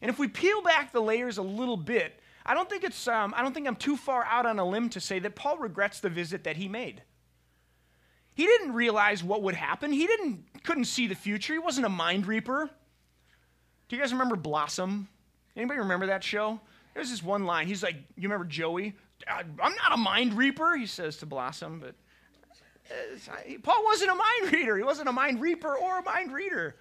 And 0.00 0.10
if 0.10 0.18
we 0.18 0.26
peel 0.26 0.62
back 0.62 0.90
the 0.90 1.02
layers 1.02 1.36
a 1.36 1.42
little 1.42 1.76
bit, 1.76 2.18
I 2.46 2.54
don't 2.54 2.70
think 2.70 2.82
it's, 2.82 3.06
um, 3.06 3.34
I 3.36 3.42
don't 3.42 3.52
think 3.52 3.66
I'm 3.66 3.76
too 3.76 3.98
far 3.98 4.24
out 4.24 4.46
on 4.46 4.58
a 4.58 4.64
limb 4.64 4.88
to 4.90 5.00
say 5.00 5.18
that 5.18 5.34
Paul 5.34 5.58
regrets 5.58 6.00
the 6.00 6.08
visit 6.08 6.44
that 6.44 6.56
he 6.56 6.66
made. 6.66 7.02
He 8.32 8.46
didn't 8.46 8.72
realize 8.72 9.22
what 9.22 9.42
would 9.42 9.54
happen. 9.54 9.92
He 9.92 10.06
didn't, 10.06 10.46
couldn't 10.64 10.84
see 10.86 11.06
the 11.06 11.14
future. 11.14 11.52
He 11.52 11.58
wasn't 11.58 11.84
a 11.84 11.90
mind 11.90 12.26
reaper. 12.26 12.70
Do 13.88 13.96
you 13.96 14.02
guys 14.02 14.12
remember 14.12 14.36
Blossom? 14.36 15.08
Anybody 15.56 15.78
remember 15.78 16.06
that 16.06 16.24
show? 16.24 16.60
There's 16.94 17.10
this 17.10 17.22
one 17.22 17.44
line. 17.44 17.66
He's 17.66 17.82
like, 17.82 17.96
you 18.16 18.22
remember 18.24 18.44
Joey? 18.44 18.94
I'm 19.28 19.56
not 19.58 19.92
a 19.92 19.96
mind 19.96 20.34
reaper, 20.34 20.76
he 20.76 20.86
says 20.86 21.16
to 21.18 21.26
Blossom, 21.26 21.80
but 21.80 21.94
Paul 23.62 23.84
wasn't 23.84 24.10
a 24.10 24.14
mind 24.14 24.52
reader. 24.52 24.76
He 24.76 24.82
wasn't 24.82 25.08
a 25.08 25.12
mind 25.12 25.40
reaper 25.40 25.74
or 25.74 25.98
a 25.98 26.02
mind 26.02 26.32
reader. 26.32 26.76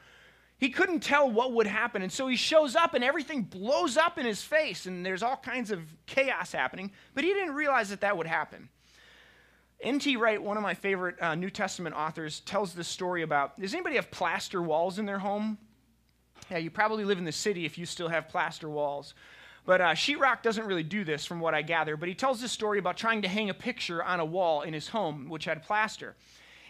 He 0.58 0.70
couldn't 0.70 1.02
tell 1.02 1.30
what 1.30 1.54
would 1.54 1.68
happen. 1.68 2.02
And 2.02 2.12
so 2.12 2.28
he 2.28 2.36
shows 2.38 2.76
up 2.76 2.94
and 2.94 3.04
everything 3.04 3.44
blows 3.44 3.98
up 3.98 4.18
in 4.18 4.26
his 4.26 4.42
face 4.42 4.86
and 4.86 5.06
there's 5.06 5.24
all 5.24 5.36
kinds 5.36 5.72
of 5.72 5.82
chaos 6.06 6.52
happening. 6.52 6.92
But 7.14 7.24
he 7.24 7.34
didn't 7.34 7.56
realize 7.56 7.90
that 7.90 8.02
that 8.02 8.18
would 8.18 8.28
happen. 8.28 8.70
N.T. 9.82 10.16
Wright, 10.16 10.42
one 10.42 10.56
of 10.56 10.64
my 10.64 10.74
favorite 10.74 11.22
uh, 11.22 11.36
New 11.36 11.50
Testament 11.50 11.96
authors, 11.96 12.40
tells 12.42 12.74
this 12.74 12.88
story 12.88 13.24
about 13.24 13.60
does 13.60 13.74
anybody 13.74 13.96
have 13.96 14.10
plaster 14.12 14.62
walls 14.62 15.00
in 15.00 15.06
their 15.06 15.20
home? 15.20 15.58
Yeah, 16.50 16.58
you 16.58 16.70
probably 16.70 17.06
live 17.06 17.18
in 17.18 17.26
the 17.26 17.32
city 17.32 17.66
if 17.66 17.78
you 17.78 17.86
still 17.86 18.10
have 18.10 18.30
plaster 18.30 18.70
walls. 18.70 19.14
But 19.66 19.82
uh, 19.82 19.92
sheetrock 19.94 20.44
doesn't 20.44 20.66
really 20.66 20.84
do 20.84 21.04
this, 21.04 21.26
from 21.26 21.40
what 21.40 21.56
I 21.56 21.64
gather. 21.64 21.98
But 21.98 22.08
he 22.08 22.16
tells 22.16 22.40
this 22.40 22.52
story 22.52 22.78
about 22.78 22.98
trying 22.98 23.24
to 23.24 23.28
hang 23.28 23.50
a 23.50 23.54
picture 23.54 24.04
on 24.04 24.20
a 24.20 24.26
wall 24.26 24.62
in 24.62 24.74
his 24.74 24.90
home, 24.90 25.28
which 25.28 25.46
had 25.46 25.64
plaster 25.64 26.16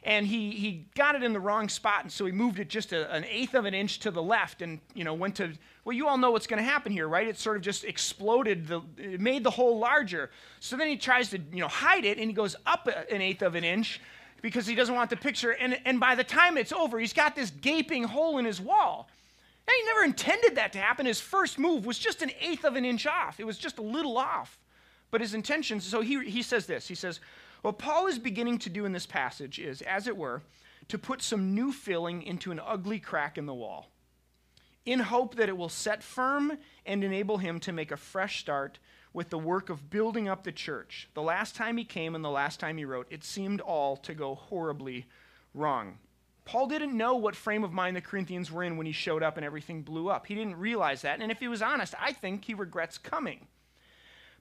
and 0.05 0.27
he, 0.27 0.51
he 0.51 0.86
got 0.96 1.15
it 1.15 1.24
in 1.24 1.34
the 1.34 1.39
wrong 1.39 1.67
spot, 1.67 2.03
and 2.03 2.12
so 2.12 2.27
he 2.27 2.32
moved 2.32 2.60
it 2.60 2.70
just 2.70 2.94
a, 2.94 3.12
an 3.12 3.25
eighth 3.25 3.55
of 3.55 3.65
an 3.65 3.74
inch 3.74 4.00
to 4.00 4.12
the 4.12 4.22
left 4.22 4.62
and, 4.62 4.79
you 4.94 5.03
know, 5.03 5.15
went 5.15 5.36
to, 5.36 5.51
well, 5.84 5.96
you 5.96 6.08
all 6.08 6.17
know 6.17 6.29
what's 6.29 6.46
going 6.46 6.60
to 6.60 6.63
happen 6.63 6.91
here, 6.91 7.08
right? 7.08 7.27
It 7.27 7.39
sort 7.39 7.58
of 7.58 7.63
just 7.63 7.84
exploded, 7.84 8.67
the, 8.67 8.82
it 8.98 9.20
made 9.20 9.44
the 9.44 9.50
hole 9.50 9.79
larger. 9.79 10.29
So 10.60 10.77
then 10.77 10.88
he 10.88 10.96
tries 10.96 11.32
to, 11.32 11.39
you 11.51 11.60
know, 11.60 11.67
hide 11.67 12.05
it, 12.05 12.20
and 12.20 12.29
he 12.29 12.34
goes 12.34 12.55
up 12.67 12.88
an 12.88 13.20
eighth 13.20 13.41
of 13.41 13.55
an 13.55 13.63
inch 13.63 14.00
because 14.44 14.67
he 14.67 14.75
doesn't 14.75 14.94
want 14.94 15.10
the 15.10 15.17
picture, 15.17 15.51
and, 15.51 15.79
and 15.86 16.00
by 16.00 16.13
the 16.13 16.24
time 16.24 16.55
it's 16.55 16.72
over, 16.72 17.00
he's 17.00 17.13
got 17.13 17.36
this 17.36 17.50
gaping 17.50 18.03
hole 18.03 18.38
in 18.38 18.46
his 18.46 18.62
wall. 18.62 19.10
Now, 19.67 19.74
he 19.74 19.86
never 19.86 20.03
intended 20.03 20.55
that 20.55 20.74
to 20.74 20.79
happen. 20.79 21.05
His 21.05 21.22
first 21.22 21.57
move 21.57 21.86
was 21.86 21.98
just 21.98 22.22
an 22.22 22.31
eighth 22.39 22.65
of 22.65 22.75
an 22.75 22.86
inch 22.86 23.07
off, 23.07 23.39
it 23.39 23.45
was 23.45 23.57
just 23.57 23.77
a 23.77 23.84
little 23.84 24.17
off. 24.17 24.57
But 25.12 25.22
his 25.22 25.34
intentions, 25.34 25.86
so 25.86 26.01
he, 26.01 26.24
he 26.29 26.41
says 26.41 26.65
this 26.65 26.88
He 26.88 26.95
says, 26.95 27.19
What 27.62 27.77
Paul 27.77 28.07
is 28.07 28.19
beginning 28.19 28.60
to 28.60 28.69
do 28.69 28.86
in 28.86 28.91
this 28.91 29.05
passage 29.05 29.60
is, 29.60 29.81
as 29.81 30.07
it 30.07 30.17
were, 30.17 30.41
to 30.88 30.98
put 30.98 31.22
some 31.22 31.55
new 31.55 31.72
filling 31.72 32.22
into 32.24 32.51
an 32.51 32.60
ugly 32.63 33.00
crack 33.00 33.38
in 33.38 33.45
the 33.45 33.53
wall, 33.53 33.88
in 34.86 35.00
hope 35.00 35.36
that 35.36 35.50
it 35.50 35.57
will 35.57 35.69
set 35.69 36.03
firm 36.03 36.57
and 36.86 37.03
enable 37.03 37.38
him 37.38 37.60
to 37.62 37.72
make 37.72 37.91
a 37.91 37.98
fresh 37.98 38.39
start 38.39 38.77
with 39.13 39.29
the 39.29 39.38
work 39.38 39.69
of 39.69 39.89
building 39.89 40.27
up 40.27 40.43
the 40.43 40.51
church. 40.51 41.07
The 41.13 41.22
last 41.22 41.55
time 41.55 41.77
he 41.77 41.86
came 41.86 42.13
and 42.13 42.24
the 42.24 42.29
last 42.29 42.60
time 42.60 42.77
he 42.77 42.86
wrote, 42.86 43.07
it 43.10 43.24
seemed 43.24 43.62
all 43.62 43.95
to 43.98 44.13
go 44.13 44.36
horribly 44.36 45.05
wrong. 45.53 45.98
Paul 46.45 46.67
didn't 46.67 46.95
know 46.95 47.15
what 47.15 47.35
frame 47.35 47.63
of 47.63 47.73
mind 47.73 47.95
the 47.95 48.01
Corinthians 48.01 48.51
were 48.51 48.63
in 48.63 48.77
when 48.77 48.85
he 48.85 48.91
showed 48.91 49.23
up 49.23 49.35
and 49.35 49.45
everything 49.45 49.81
blew 49.81 50.09
up. 50.09 50.27
He 50.27 50.35
didn't 50.35 50.57
realize 50.57 51.01
that. 51.01 51.19
And 51.19 51.31
if 51.31 51.39
he 51.39 51.47
was 51.47 51.63
honest, 51.63 51.95
I 51.99 52.13
think 52.13 52.45
he 52.45 52.53
regrets 52.53 52.99
coming. 52.99 53.47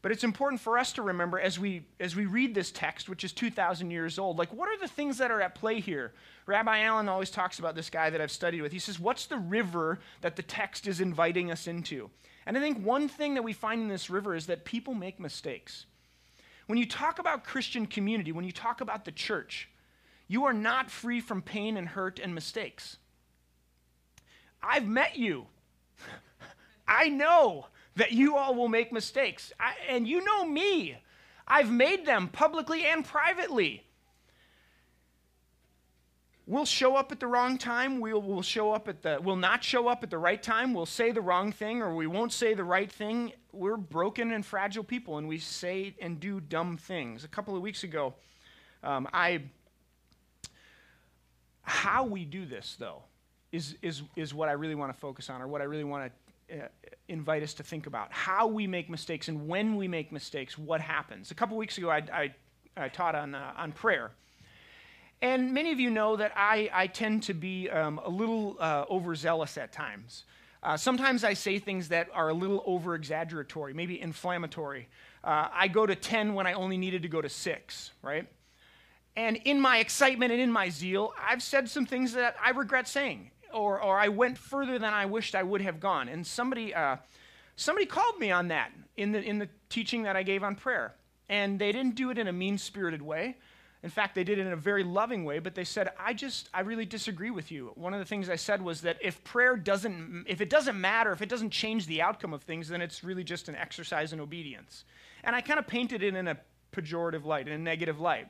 But 0.03 0.13
it's 0.13 0.23
important 0.23 0.61
for 0.61 0.77
us 0.77 0.93
to 0.93 1.03
remember 1.03 1.41
as 1.41 1.59
we 1.59 1.87
as 1.99 2.15
we 2.15 2.27
read 2.27 2.55
this 2.55 2.71
text, 2.71 3.09
which 3.09 3.25
is 3.25 3.33
2,000 3.33 3.91
years 3.91 4.19
old, 4.19 4.39
like 4.39 4.53
what 4.53 4.69
are 4.69 4.79
the 4.79 4.87
things 4.87 5.17
that 5.17 5.31
are 5.31 5.41
at 5.41 5.55
play 5.55 5.81
here? 5.81 6.13
Rabbi 6.45 6.81
Allen 6.81 7.09
always 7.09 7.31
talks 7.31 7.59
about 7.59 7.75
this 7.75 7.89
guy 7.89 8.11
that 8.11 8.21
I've 8.21 8.31
studied 8.31 8.61
with. 8.61 8.71
He 8.71 8.79
says, 8.79 9.01
"What's 9.01 9.25
the 9.25 9.39
river 9.39 9.99
that 10.21 10.37
the 10.37 10.43
text 10.43 10.87
is 10.87 11.01
inviting 11.01 11.51
us 11.51 11.67
into?" 11.67 12.11
And 12.45 12.59
I 12.59 12.61
think 12.61 12.85
one 12.85 13.09
thing 13.09 13.33
that 13.33 13.45
we 13.45 13.55
find 13.55 13.81
in 13.81 13.89
this 13.89 14.11
river 14.11 14.35
is 14.35 14.45
that 14.45 14.67
people 14.67 14.93
make 14.93 15.19
mistakes. 15.19 15.87
When 16.67 16.79
you 16.79 16.85
talk 16.85 17.19
about 17.19 17.43
Christian 17.45 17.87
community, 17.87 18.31
when 18.31 18.45
you 18.45 18.53
talk 18.53 18.83
about 18.83 19.07
the 19.07 19.13
church, 19.13 19.71
you 20.29 20.45
are 20.45 20.53
not 20.53 20.91
free 20.91 21.21
from 21.21 21.43
pain 21.43 21.77
and 21.77 21.89
hurt 21.89 22.19
and 22.19 22.35
mistakes. 22.35 22.97
I've 24.63 24.87
met 24.87 25.17
you. 25.17 25.47
I 26.89 27.09
know 27.09 27.67
that 27.97 28.13
you 28.13 28.37
all 28.37 28.55
will 28.55 28.69
make 28.69 28.93
mistakes. 28.93 29.53
I, 29.61 29.75
and 29.89 30.09
you 30.09 30.25
know 30.25 30.45
me. 30.45 30.97
I've 31.47 31.71
made 31.71 32.07
them 32.07 32.29
publicly 32.29 32.87
and 32.87 33.05
privately. 33.05 33.85
We'll 36.47 36.67
show 36.67 36.95
up 36.95 37.11
at 37.11 37.21
the 37.21 37.27
wrong 37.27 37.57
time. 37.57 38.01
We'll, 38.01 38.21
we'll 38.21 38.43
show 38.43 38.73
up 38.73 38.87
at 38.89 39.01
the, 39.03 39.19
we'll 39.23 39.37
not 39.37 39.65
show 39.65 39.89
up 39.89 40.03
at 40.03 40.11
the 40.11 40.19
right 40.19 40.43
time. 40.43 40.75
We'll 40.75 40.85
say 40.85 41.11
the 41.11 41.23
wrong 41.23 41.53
thing 41.53 41.81
or 41.81 41.95
we 41.95 42.07
won't 42.07 42.33
say 42.33 42.53
the 42.53 42.65
right 42.65 42.91
thing. 42.91 43.33
We're 43.53 43.79
broken 43.79 44.33
and 44.33 44.45
fragile 44.45 44.85
people 44.85 45.17
and 45.17 45.27
we 45.27 45.39
say 45.39 45.95
and 46.01 46.21
do 46.21 46.41
dumb 46.41 46.77
things. 46.77 47.25
A 47.25 47.29
couple 47.29 47.57
of 47.57 47.63
weeks 47.63 47.83
ago, 47.83 48.15
um, 48.83 49.09
I, 49.15 49.45
how 51.65 52.05
we 52.05 52.25
do 52.25 52.47
this 52.47 52.77
though, 52.79 53.03
is, 53.53 53.77
is, 53.83 54.03
is 54.17 54.33
what 54.33 54.49
I 54.49 54.53
really 54.53 54.75
want 54.75 54.93
to 54.93 54.99
focus 54.99 55.31
on 55.31 55.43
or 55.43 55.49
what 55.49 55.61
I 55.61 55.65
really 55.65 55.85
want 55.85 56.13
to 56.49 56.65
uh, 56.65 56.69
invite 57.09 57.43
us 57.43 57.55
to 57.55 57.63
think 57.63 57.87
about. 57.87 58.13
How 58.13 58.47
we 58.47 58.67
make 58.67 58.91
mistakes 58.91 59.29
and 59.29 59.49
when 59.49 59.77
we 59.77 59.89
make 59.89 60.13
mistakes, 60.13 60.59
what 60.59 60.81
happens. 60.81 61.31
A 61.31 61.35
couple 61.35 61.57
weeks 61.57 61.79
ago, 61.79 61.91
I, 61.91 62.03
I, 62.13 62.35
I 62.77 62.89
taught 62.89 63.15
on, 63.15 63.35
uh, 63.35 63.53
on 63.57 63.73
prayer. 63.73 64.11
And 65.23 65.55
many 65.55 65.73
of 65.73 65.81
you 65.81 65.89
know 65.89 66.17
that 66.17 66.33
I, 66.37 66.69
I 66.73 66.87
tend 66.87 67.23
to 67.25 67.35
be 67.35 67.71
um, 67.71 67.99
a 68.05 68.11
little 68.11 68.57
uh, 68.61 68.85
overzealous 68.91 69.57
at 69.57 69.73
times. 69.73 70.25
Uh, 70.63 70.77
sometimes 70.77 71.25
I 71.25 71.35
say 71.35 71.59
things 71.59 71.89
that 71.89 72.09
are 72.13 72.31
a 72.31 72.35
little 72.35 72.63
over 72.67 72.95
exaggeratory, 72.95 73.75
maybe 73.75 74.01
inflammatory. 74.01 74.89
Uh, 75.23 75.49
I 75.53 75.69
go 75.69 75.87
to 75.87 75.95
10 75.95 76.35
when 76.35 76.47
I 76.47 76.55
only 76.55 76.77
needed 76.77 77.03
to 77.03 77.09
go 77.09 77.23
to 77.23 77.29
6, 77.29 77.91
right? 78.03 78.27
And 79.17 79.37
in 79.45 79.61
my 79.61 79.79
excitement 79.79 80.33
and 80.33 80.41
in 80.41 80.51
my 80.51 80.69
zeal, 80.69 81.13
I've 81.21 81.43
said 81.43 81.69
some 81.71 81.87
things 81.87 82.15
that 82.15 82.37
I 82.43 82.51
regret 82.51 82.89
saying, 82.89 83.31
or, 83.53 83.81
or 83.81 83.99
I 83.99 84.09
went 84.09 84.37
further 84.37 84.79
than 84.79 84.93
I 84.93 85.07
wished 85.07 85.35
I 85.35 85.43
would 85.43 85.61
have 85.61 85.79
gone. 85.79 86.09
And 86.09 86.27
somebody, 86.27 86.75
uh, 86.75 86.97
somebody 87.57 87.87
called 87.87 88.19
me 88.19 88.33
on 88.33 88.49
that 88.49 88.73
in 88.97 89.13
the, 89.13 89.23
in 89.23 89.39
the 89.39 89.49
teaching 89.69 90.03
that 90.03 90.17
I 90.17 90.25
gave 90.25 90.43
on 90.43 90.57
prayer. 90.57 90.95
And 91.29 91.59
they 91.59 91.71
didn't 91.71 91.95
do 91.95 92.11
it 92.11 92.19
in 92.19 92.27
a 92.27 92.33
mean 92.33 92.59
spirited 92.59 93.03
way. 93.03 93.37
In 93.85 93.91
fact, 93.91 94.15
they 94.15 94.25
did 94.25 94.39
it 94.39 94.47
in 94.47 94.53
a 94.53 94.57
very 94.57 94.83
loving 94.83 95.25
way, 95.25 95.41
but 95.41 95.55
they 95.55 95.63
said, 95.63 95.91
I 96.01 96.15
just, 96.15 96.49
I 96.55 96.61
really 96.61 96.87
disagree 96.87 97.31
with 97.31 97.53
you. 97.53 97.73
One 97.75 97.93
of 97.93 98.01
the 98.01 98.07
things 98.07 98.31
I 98.31 98.37
said 98.37 98.63
was 98.63 98.81
that 98.81 98.97
if 99.03 99.23
prayer 99.25 99.57
doesn't, 99.57 100.25
if 100.27 100.41
it 100.41 100.49
doesn't 100.49 100.81
matter, 100.81 101.13
if 101.13 101.21
it 101.21 101.29
doesn't 101.29 101.51
change 101.51 101.87
the 101.87 102.01
outcome 102.01 102.33
of 102.33 102.43
things, 102.43 102.69
then 102.69 102.81
it's 102.81 103.05
really 103.05 103.25
just 103.25 103.49
an 103.51 103.55
exercise 103.55 104.15
in 104.15 104.21
obedience. 104.21 104.85
And 105.23 105.37
I 105.37 105.43
kind 105.43 105.59
of 105.59 105.67
painted 105.67 106.03
it 106.03 106.15
in 106.15 106.29
a 106.29 106.39
pejorative 106.73 107.27
light, 107.27 107.47
in 107.47 107.53
a 107.53 107.59
negative 107.59 108.01
light. 108.01 108.29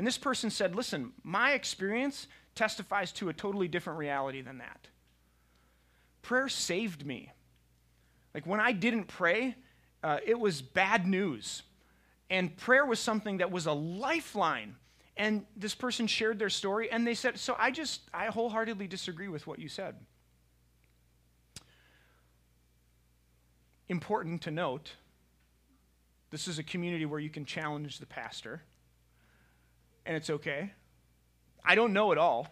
And 0.00 0.06
this 0.06 0.16
person 0.16 0.48
said, 0.48 0.74
listen, 0.74 1.12
my 1.22 1.52
experience 1.52 2.26
testifies 2.54 3.12
to 3.12 3.28
a 3.28 3.34
totally 3.34 3.68
different 3.68 3.98
reality 3.98 4.40
than 4.40 4.56
that. 4.56 4.88
Prayer 6.22 6.48
saved 6.48 7.04
me. 7.04 7.30
Like 8.34 8.46
when 8.46 8.60
I 8.60 8.72
didn't 8.72 9.08
pray, 9.08 9.56
uh, 10.02 10.16
it 10.24 10.40
was 10.40 10.62
bad 10.62 11.06
news. 11.06 11.64
And 12.30 12.56
prayer 12.56 12.86
was 12.86 12.98
something 12.98 13.36
that 13.36 13.50
was 13.50 13.66
a 13.66 13.74
lifeline 13.74 14.76
and 15.18 15.44
this 15.54 15.74
person 15.74 16.06
shared 16.06 16.38
their 16.38 16.48
story, 16.48 16.90
and 16.90 17.06
they 17.06 17.12
said, 17.12 17.38
So 17.38 17.54
I 17.58 17.70
just, 17.70 18.00
I 18.14 18.28
wholeheartedly 18.28 18.86
disagree 18.86 19.28
with 19.28 19.46
what 19.46 19.58
you 19.58 19.68
said. 19.68 19.96
Important 23.90 24.40
to 24.40 24.50
note 24.50 24.92
this 26.30 26.48
is 26.48 26.58
a 26.58 26.62
community 26.62 27.04
where 27.04 27.20
you 27.20 27.28
can 27.28 27.44
challenge 27.44 27.98
the 27.98 28.06
pastor, 28.06 28.62
and 30.06 30.16
it's 30.16 30.30
okay. 30.30 30.72
I 31.64 31.74
don't 31.74 31.92
know 31.92 32.12
it 32.12 32.18
all. 32.18 32.48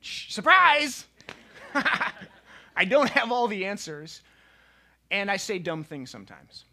Surprise! 0.00 1.06
I 1.74 2.84
don't 2.84 3.10
have 3.10 3.32
all 3.32 3.48
the 3.48 3.66
answers, 3.66 4.22
and 5.10 5.30
I 5.30 5.36
say 5.36 5.58
dumb 5.58 5.84
things 5.84 6.10
sometimes, 6.10 6.64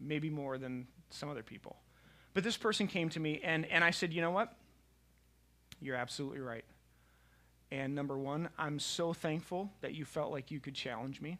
maybe 0.00 0.30
more 0.30 0.58
than 0.58 0.86
some 1.10 1.28
other 1.28 1.42
people. 1.42 1.76
But 2.34 2.44
this 2.44 2.56
person 2.56 2.86
came 2.86 3.08
to 3.10 3.20
me, 3.20 3.40
and, 3.42 3.66
and 3.66 3.84
I 3.84 3.90
said, 3.90 4.12
You 4.12 4.20
know 4.20 4.30
what? 4.30 4.54
You're 5.80 5.96
absolutely 5.96 6.40
right. 6.40 6.64
And 7.70 7.94
number 7.94 8.16
one, 8.16 8.48
I'm 8.58 8.78
so 8.78 9.12
thankful 9.12 9.70
that 9.80 9.94
you 9.94 10.04
felt 10.04 10.30
like 10.30 10.50
you 10.50 10.60
could 10.60 10.74
challenge 10.74 11.20
me. 11.20 11.38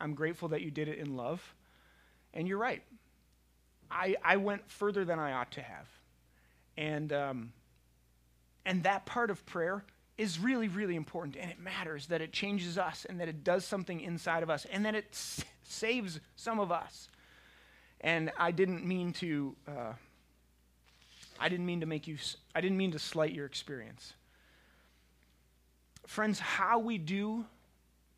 I'm 0.00 0.14
grateful 0.14 0.48
that 0.48 0.62
you 0.62 0.70
did 0.70 0.88
it 0.88 0.98
in 0.98 1.16
love. 1.16 1.54
And 2.34 2.46
you're 2.46 2.58
right. 2.58 2.82
I, 3.90 4.16
I 4.22 4.36
went 4.36 4.70
further 4.70 5.04
than 5.04 5.18
I 5.18 5.32
ought 5.32 5.50
to 5.52 5.62
have. 5.62 5.86
And, 6.78 7.12
um, 7.12 7.52
and 8.64 8.84
that 8.84 9.04
part 9.04 9.30
of 9.30 9.44
prayer 9.44 9.82
is 10.16 10.38
really, 10.38 10.68
really 10.68 10.94
important. 10.94 11.36
And 11.36 11.50
it 11.50 11.58
matters 11.58 12.06
that 12.06 12.20
it 12.20 12.32
changes 12.32 12.78
us 12.78 13.04
and 13.04 13.20
that 13.20 13.28
it 13.28 13.42
does 13.42 13.64
something 13.64 14.00
inside 14.00 14.44
of 14.44 14.48
us 14.48 14.64
and 14.64 14.86
that 14.86 14.94
it 14.94 15.08
s- 15.10 15.44
saves 15.64 16.20
some 16.36 16.60
of 16.60 16.70
us. 16.70 17.08
And 18.00 18.30
I 18.38 18.52
didn't 18.52 18.86
mean 18.86 19.12
to, 19.14 19.56
uh, 19.66 19.92
I 21.40 21.48
didn't 21.48 21.66
mean 21.66 21.80
to 21.80 21.86
make 21.86 22.06
you, 22.06 22.16
I 22.54 22.60
didn't 22.60 22.78
mean 22.78 22.92
to 22.92 22.98
slight 23.00 23.32
your 23.32 23.44
experience. 23.44 24.12
Friends, 26.06 26.38
how 26.38 26.78
we 26.78 26.96
do 26.96 27.44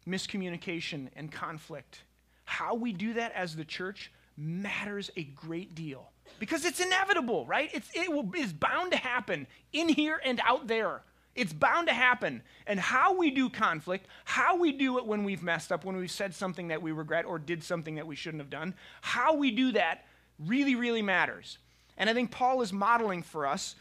miscommunication 0.06 1.08
and 1.16 1.32
conflict, 1.32 2.02
how 2.44 2.74
we 2.74 2.92
do 2.92 3.14
that 3.14 3.32
as 3.32 3.56
the 3.56 3.64
church 3.64 4.12
matters 4.36 5.10
a 5.16 5.24
great 5.24 5.74
deal 5.74 6.10
because 6.40 6.64
it's 6.64 6.80
inevitable, 6.80 7.46
right? 7.46 7.70
It's, 7.72 7.88
it 7.94 8.10
will, 8.10 8.28
is 8.34 8.52
bound 8.52 8.90
to 8.92 8.98
happen 8.98 9.46
in 9.72 9.88
here 9.90 10.20
and 10.24 10.40
out 10.44 10.66
there. 10.66 11.02
It's 11.36 11.52
bound 11.52 11.86
to 11.86 11.94
happen. 11.94 12.42
And 12.66 12.80
how 12.80 13.14
we 13.14 13.30
do 13.30 13.50
conflict, 13.50 14.06
how 14.24 14.56
we 14.56 14.72
do 14.72 14.98
it 14.98 15.06
when 15.06 15.22
we've 15.22 15.42
messed 15.42 15.70
up, 15.70 15.84
when 15.84 15.96
we've 15.96 16.10
said 16.10 16.34
something 16.34 16.68
that 16.68 16.82
we 16.82 16.92
regret 16.92 17.26
or 17.26 17.38
did 17.38 17.62
something 17.62 17.94
that 17.96 18.06
we 18.06 18.16
shouldn't 18.16 18.40
have 18.40 18.50
done, 18.50 18.74
how 19.02 19.34
we 19.34 19.50
do 19.50 19.72
that 19.72 20.06
really, 20.38 20.74
really 20.74 21.02
matters. 21.02 21.58
And 21.98 22.08
I 22.08 22.14
think 22.14 22.30
Paul 22.30 22.62
is 22.62 22.72
modeling 22.72 23.22
for 23.22 23.46
us 23.46 23.76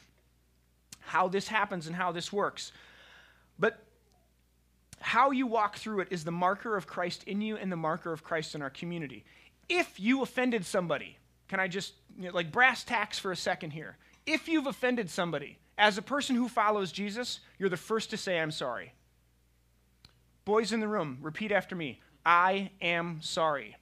how 0.99 1.29
this 1.29 1.47
happens 1.47 1.87
and 1.87 1.95
how 1.95 2.11
this 2.11 2.31
works. 2.31 2.73
But 3.57 3.81
how 4.99 5.31
you 5.31 5.47
walk 5.47 5.77
through 5.77 6.01
it 6.01 6.09
is 6.11 6.25
the 6.25 6.31
marker 6.31 6.75
of 6.75 6.87
Christ 6.87 7.23
in 7.23 7.39
you 7.39 7.55
and 7.55 7.71
the 7.71 7.77
marker 7.77 8.11
of 8.11 8.21
Christ 8.21 8.53
in 8.53 8.61
our 8.61 8.69
community. 8.69 9.23
If 9.69 9.97
you 9.97 10.21
offended 10.21 10.65
somebody, 10.65 11.17
can 11.50 11.60
I 11.60 11.68
just, 11.68 11.94
you 12.18 12.27
know, 12.27 12.34
like 12.34 12.51
brass 12.51 12.84
tacks 12.84 13.20
for 13.20 13.32
a 13.32 13.36
second 13.36 13.72
here? 13.72 13.98
If 14.25 14.48
you've 14.48 14.68
offended 14.68 15.10
somebody, 15.10 15.58
as 15.77 15.98
a 15.98 16.01
person 16.01 16.36
who 16.36 16.48
follows 16.48 16.91
Jesus, 16.91 17.39
you're 17.58 17.70
the 17.70 17.77
first 17.77 18.12
to 18.12 18.18
say, 18.18 18.39
I'm 18.39 18.51
sorry. 18.51 18.94
Boys 20.46 20.72
in 20.72 20.79
the 20.79 20.88
room, 20.88 21.18
repeat 21.22 21.51
after 21.51 21.75
me 21.75 22.00
I 22.25 22.72
am 22.82 23.20
sorry. 23.22 23.75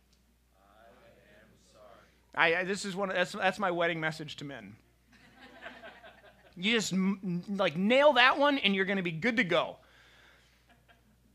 I, 2.33 2.63
this 2.63 2.85
is 2.85 2.95
one. 2.95 3.09
That's 3.09 3.31
that's 3.31 3.57
my 3.57 3.71
wedding 3.71 3.99
message 3.99 4.35
to 4.37 4.45
men. 4.45 4.75
you 6.55 6.73
just 6.73 6.93
like 7.49 7.75
nail 7.75 8.13
that 8.13 8.37
one, 8.37 8.59
and 8.59 8.75
you're 8.75 8.85
going 8.85 8.97
to 8.97 9.03
be 9.03 9.11
good 9.11 9.37
to 9.37 9.43
go. 9.43 9.77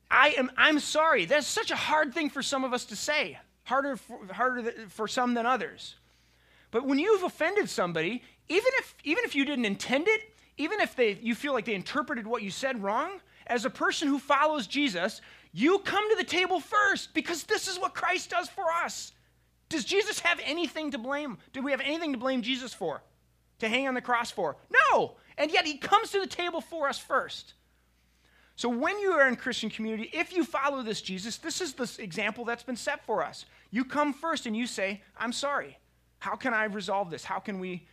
I 0.09 0.29
am. 0.39 0.53
I'm 0.57 0.79
sorry. 0.79 1.25
That's 1.25 1.47
such 1.47 1.73
a 1.73 1.77
hard 1.77 2.15
thing 2.15 2.31
for 2.31 2.41
some 2.41 2.63
of 2.63 2.73
us 2.73 2.85
to 2.87 2.97
say. 2.97 3.39
Harder, 3.65 3.97
for, 3.97 4.27
harder 4.33 4.73
for 4.89 5.09
some 5.09 5.35
than 5.35 5.45
others. 5.45 5.97
But 6.73 6.87
when 6.87 6.99
you've 6.99 7.23
offended 7.23 7.71
somebody, 7.71 8.23
even 8.49 8.73
if 8.79 8.95
even 9.05 9.25
if 9.25 9.37
you 9.37 9.45
didn't 9.45 9.67
intend 9.67 10.09
it, 10.09 10.23
even 10.57 10.81
if 10.81 10.97
they, 10.97 11.19
you 11.23 11.37
feel 11.37 11.53
like 11.53 11.67
they 11.67 11.75
interpreted 11.75 12.27
what 12.27 12.43
you 12.43 12.51
said 12.51 12.83
wrong, 12.83 13.21
as 13.47 13.65
a 13.65 13.71
person 13.71 14.09
who 14.09 14.19
follows 14.19 14.67
Jesus, 14.67 15.21
You 15.53 15.79
come 15.81 16.09
to 16.11 16.17
the 16.17 16.25
table 16.25 16.59
first 16.59 17.15
because 17.15 17.45
this 17.45 17.69
is 17.69 17.79
what 17.79 17.95
Christ 17.95 18.31
does 18.31 18.49
for 18.49 18.65
us. 18.85 19.13
Does 19.69 19.85
Jesus 19.85 20.21
have 20.21 20.41
anything 20.45 20.91
to 20.91 20.99
blame? 20.99 21.39
Do 21.53 21.63
we 21.63 21.71
have 21.71 21.81
anything 21.81 22.13
to 22.13 22.19
blame 22.19 22.43
Jesus 22.43 22.75
for? 22.75 23.03
To 23.61 23.69
hang 23.69 23.87
on 23.87 23.95
the 23.95 24.01
cross 24.01 24.31
for? 24.31 24.57
No. 24.91 25.17
And 25.39 25.51
yet 25.51 25.67
he 25.67 25.79
comes 25.79 26.11
to 26.11 26.21
the 26.21 26.27
table 26.27 26.61
for 26.61 26.89
us 26.89 26.99
first. 26.99 27.55
So 28.57 28.69
when 28.69 28.99
you 28.99 29.13
are 29.13 29.29
in 29.29 29.37
Christian 29.37 29.71
community, 29.71 30.11
if 30.13 30.33
you 30.35 30.45
follow 30.45 30.83
this 30.83 31.01
Jesus, 31.01 31.39
this 31.39 31.61
is 31.61 31.73
the 31.73 31.91
example 32.03 32.45
that's 32.45 32.63
been 32.63 32.77
set 32.77 33.05
for 33.05 33.25
us. 33.25 33.47
You 33.71 33.85
come 33.85 34.13
first 34.13 34.47
and 34.47 34.57
you 34.57 34.67
say, 34.67 35.03
I'm 35.17 35.33
sorry. 35.33 35.79
How 36.23 36.37
can 36.37 36.55
I 36.55 36.65
resolve 36.67 37.11
this? 37.11 37.25
How 37.25 37.41
can 37.41 37.59
we? 37.59 37.85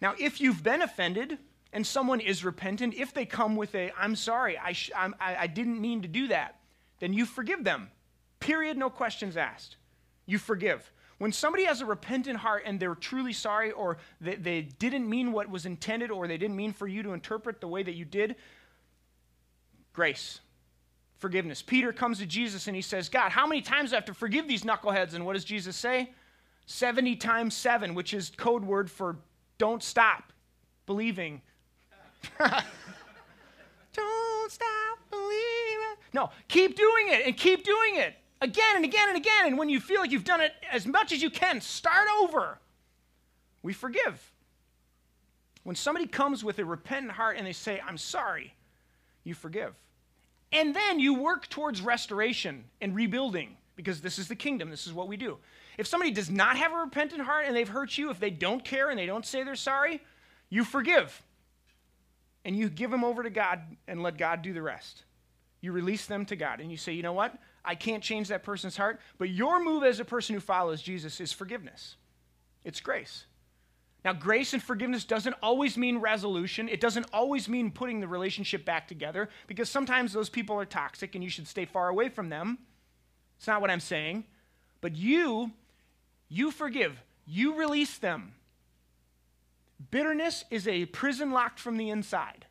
Now, 0.00 0.14
if 0.18 0.40
you've 0.40 0.64
been 0.64 0.82
offended 0.82 1.38
and 1.72 1.86
someone 1.86 2.18
is 2.18 2.44
repentant, 2.44 2.94
if 2.94 3.14
they 3.14 3.24
come 3.24 3.54
with 3.54 3.76
a, 3.76 3.92
I'm 3.96 4.16
sorry, 4.16 4.58
I, 4.58 4.72
sh- 4.72 4.90
I, 4.96 5.12
I 5.20 5.46
didn't 5.46 5.80
mean 5.80 6.02
to 6.02 6.08
do 6.08 6.26
that, 6.28 6.58
then 6.98 7.12
you 7.12 7.24
forgive 7.24 7.62
them. 7.62 7.92
Period, 8.40 8.76
no 8.76 8.90
questions 8.90 9.36
asked. 9.36 9.76
You 10.26 10.38
forgive. 10.38 10.90
When 11.18 11.30
somebody 11.30 11.62
has 11.66 11.80
a 11.80 11.86
repentant 11.86 12.38
heart 12.38 12.64
and 12.66 12.80
they're 12.80 12.96
truly 12.96 13.32
sorry, 13.32 13.70
or 13.70 13.98
they, 14.20 14.34
they 14.34 14.62
didn't 14.62 15.08
mean 15.08 15.30
what 15.30 15.48
was 15.48 15.64
intended, 15.64 16.10
or 16.10 16.26
they 16.26 16.36
didn't 16.36 16.56
mean 16.56 16.72
for 16.72 16.88
you 16.88 17.04
to 17.04 17.12
interpret 17.12 17.60
the 17.60 17.68
way 17.68 17.84
that 17.84 17.94
you 17.94 18.04
did, 18.04 18.34
grace, 19.92 20.40
forgiveness. 21.18 21.62
Peter 21.62 21.92
comes 21.92 22.18
to 22.18 22.26
Jesus 22.26 22.66
and 22.66 22.74
he 22.74 22.82
says, 22.82 23.08
God, 23.08 23.30
how 23.30 23.46
many 23.46 23.62
times 23.62 23.90
do 23.90 23.94
I 23.94 23.98
have 23.98 24.06
to 24.06 24.14
forgive 24.14 24.48
these 24.48 24.64
knuckleheads? 24.64 25.14
And 25.14 25.24
what 25.24 25.34
does 25.34 25.44
Jesus 25.44 25.76
say? 25.76 26.10
70 26.66 27.16
times 27.16 27.54
7, 27.54 27.94
which 27.94 28.14
is 28.14 28.30
code 28.36 28.64
word 28.64 28.90
for 28.90 29.16
don't 29.58 29.82
stop 29.82 30.32
believing. 30.86 31.42
don't 32.38 34.50
stop 34.50 34.98
believing. 35.10 35.96
No, 36.12 36.30
keep 36.48 36.76
doing 36.76 37.08
it 37.08 37.26
and 37.26 37.36
keep 37.36 37.64
doing 37.64 37.96
it 37.96 38.14
again 38.40 38.76
and 38.76 38.84
again 38.84 39.08
and 39.08 39.16
again. 39.16 39.46
And 39.46 39.58
when 39.58 39.68
you 39.68 39.80
feel 39.80 40.00
like 40.00 40.10
you've 40.10 40.24
done 40.24 40.40
it 40.40 40.52
as 40.70 40.86
much 40.86 41.12
as 41.12 41.22
you 41.22 41.30
can, 41.30 41.60
start 41.60 42.08
over. 42.20 42.58
We 43.62 43.72
forgive. 43.72 44.32
When 45.64 45.76
somebody 45.76 46.06
comes 46.06 46.44
with 46.44 46.58
a 46.58 46.64
repentant 46.64 47.12
heart 47.12 47.36
and 47.38 47.46
they 47.46 47.52
say, 47.52 47.80
I'm 47.86 47.98
sorry, 47.98 48.54
you 49.24 49.34
forgive. 49.34 49.74
And 50.52 50.76
then 50.76 51.00
you 51.00 51.14
work 51.14 51.48
towards 51.48 51.80
restoration 51.80 52.64
and 52.80 52.94
rebuilding 52.94 53.56
because 53.74 54.00
this 54.00 54.18
is 54.18 54.28
the 54.28 54.36
kingdom. 54.36 54.70
This 54.70 54.86
is 54.86 54.92
what 54.92 55.08
we 55.08 55.16
do. 55.16 55.38
If 55.78 55.86
somebody 55.86 56.10
does 56.10 56.30
not 56.30 56.56
have 56.56 56.72
a 56.72 56.76
repentant 56.76 57.22
heart 57.22 57.44
and 57.46 57.56
they've 57.56 57.68
hurt 57.68 57.98
you, 57.98 58.10
if 58.10 58.20
they 58.20 58.30
don't 58.30 58.64
care 58.64 58.90
and 58.90 58.98
they 58.98 59.06
don't 59.06 59.26
say 59.26 59.42
they're 59.42 59.56
sorry, 59.56 60.00
you 60.48 60.64
forgive. 60.64 61.22
And 62.44 62.56
you 62.56 62.68
give 62.68 62.90
them 62.90 63.04
over 63.04 63.22
to 63.22 63.30
God 63.30 63.60
and 63.88 64.02
let 64.02 64.18
God 64.18 64.42
do 64.42 64.52
the 64.52 64.62
rest. 64.62 65.04
You 65.60 65.72
release 65.72 66.06
them 66.06 66.26
to 66.26 66.36
God 66.36 66.60
and 66.60 66.70
you 66.70 66.76
say, 66.76 66.92
you 66.92 67.02
know 67.02 67.12
what? 67.12 67.34
I 67.64 67.74
can't 67.74 68.02
change 68.02 68.28
that 68.28 68.42
person's 68.42 68.76
heart, 68.76 69.00
but 69.18 69.30
your 69.30 69.62
move 69.62 69.82
as 69.82 69.98
a 69.98 70.04
person 70.04 70.34
who 70.34 70.40
follows 70.40 70.82
Jesus 70.82 71.20
is 71.20 71.32
forgiveness. 71.32 71.96
It's 72.64 72.80
grace. 72.80 73.24
Now, 74.04 74.12
grace 74.12 74.52
and 74.52 74.62
forgiveness 74.62 75.04
doesn't 75.04 75.34
always 75.42 75.78
mean 75.78 75.96
resolution. 75.96 76.68
It 76.68 76.80
doesn't 76.80 77.06
always 77.10 77.48
mean 77.48 77.70
putting 77.70 78.00
the 78.00 78.08
relationship 78.08 78.66
back 78.66 78.86
together 78.86 79.30
because 79.46 79.70
sometimes 79.70 80.12
those 80.12 80.28
people 80.28 80.60
are 80.60 80.66
toxic 80.66 81.14
and 81.14 81.24
you 81.24 81.30
should 81.30 81.48
stay 81.48 81.64
far 81.64 81.88
away 81.88 82.10
from 82.10 82.28
them. 82.28 82.58
It's 83.38 83.46
not 83.46 83.62
what 83.62 83.70
I'm 83.70 83.80
saying. 83.80 84.24
But 84.82 84.94
you, 84.94 85.52
you 86.34 86.50
forgive, 86.50 87.00
you 87.26 87.54
release 87.54 87.96
them. 87.98 88.34
Bitterness 89.90 90.44
is 90.50 90.66
a 90.66 90.86
prison 90.86 91.30
locked 91.30 91.60
from 91.60 91.76
the 91.76 91.90
inside. 91.90 92.46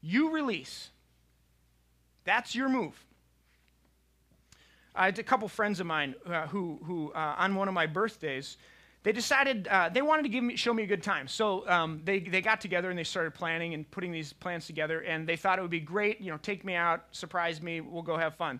You 0.00 0.32
release. 0.32 0.90
That's 2.24 2.54
your 2.54 2.68
move. 2.68 3.04
I 4.94 5.04
had 5.04 5.18
a 5.20 5.22
couple 5.22 5.46
friends 5.46 5.78
of 5.78 5.86
mine 5.86 6.16
uh, 6.26 6.48
who, 6.48 6.80
who 6.84 7.12
uh, 7.12 7.36
on 7.38 7.54
one 7.54 7.68
of 7.68 7.74
my 7.74 7.86
birthdays, 7.86 8.56
they 9.04 9.12
decided 9.12 9.68
uh, 9.68 9.88
they 9.88 10.02
wanted 10.02 10.24
to 10.24 10.28
give 10.28 10.42
me, 10.42 10.56
show 10.56 10.74
me 10.74 10.82
a 10.82 10.86
good 10.86 11.02
time. 11.02 11.28
So 11.28 11.68
um, 11.68 12.00
they, 12.04 12.18
they 12.18 12.40
got 12.40 12.60
together 12.60 12.90
and 12.90 12.98
they 12.98 13.04
started 13.04 13.34
planning 13.34 13.74
and 13.74 13.88
putting 13.92 14.10
these 14.10 14.32
plans 14.32 14.66
together. 14.66 15.00
And 15.00 15.28
they 15.28 15.36
thought 15.36 15.60
it 15.60 15.62
would 15.62 15.70
be 15.70 15.80
great, 15.80 16.20
you 16.20 16.32
know, 16.32 16.38
take 16.38 16.64
me 16.64 16.74
out, 16.74 17.04
surprise 17.12 17.62
me, 17.62 17.80
we'll 17.80 18.02
go 18.02 18.16
have 18.16 18.34
fun. 18.34 18.58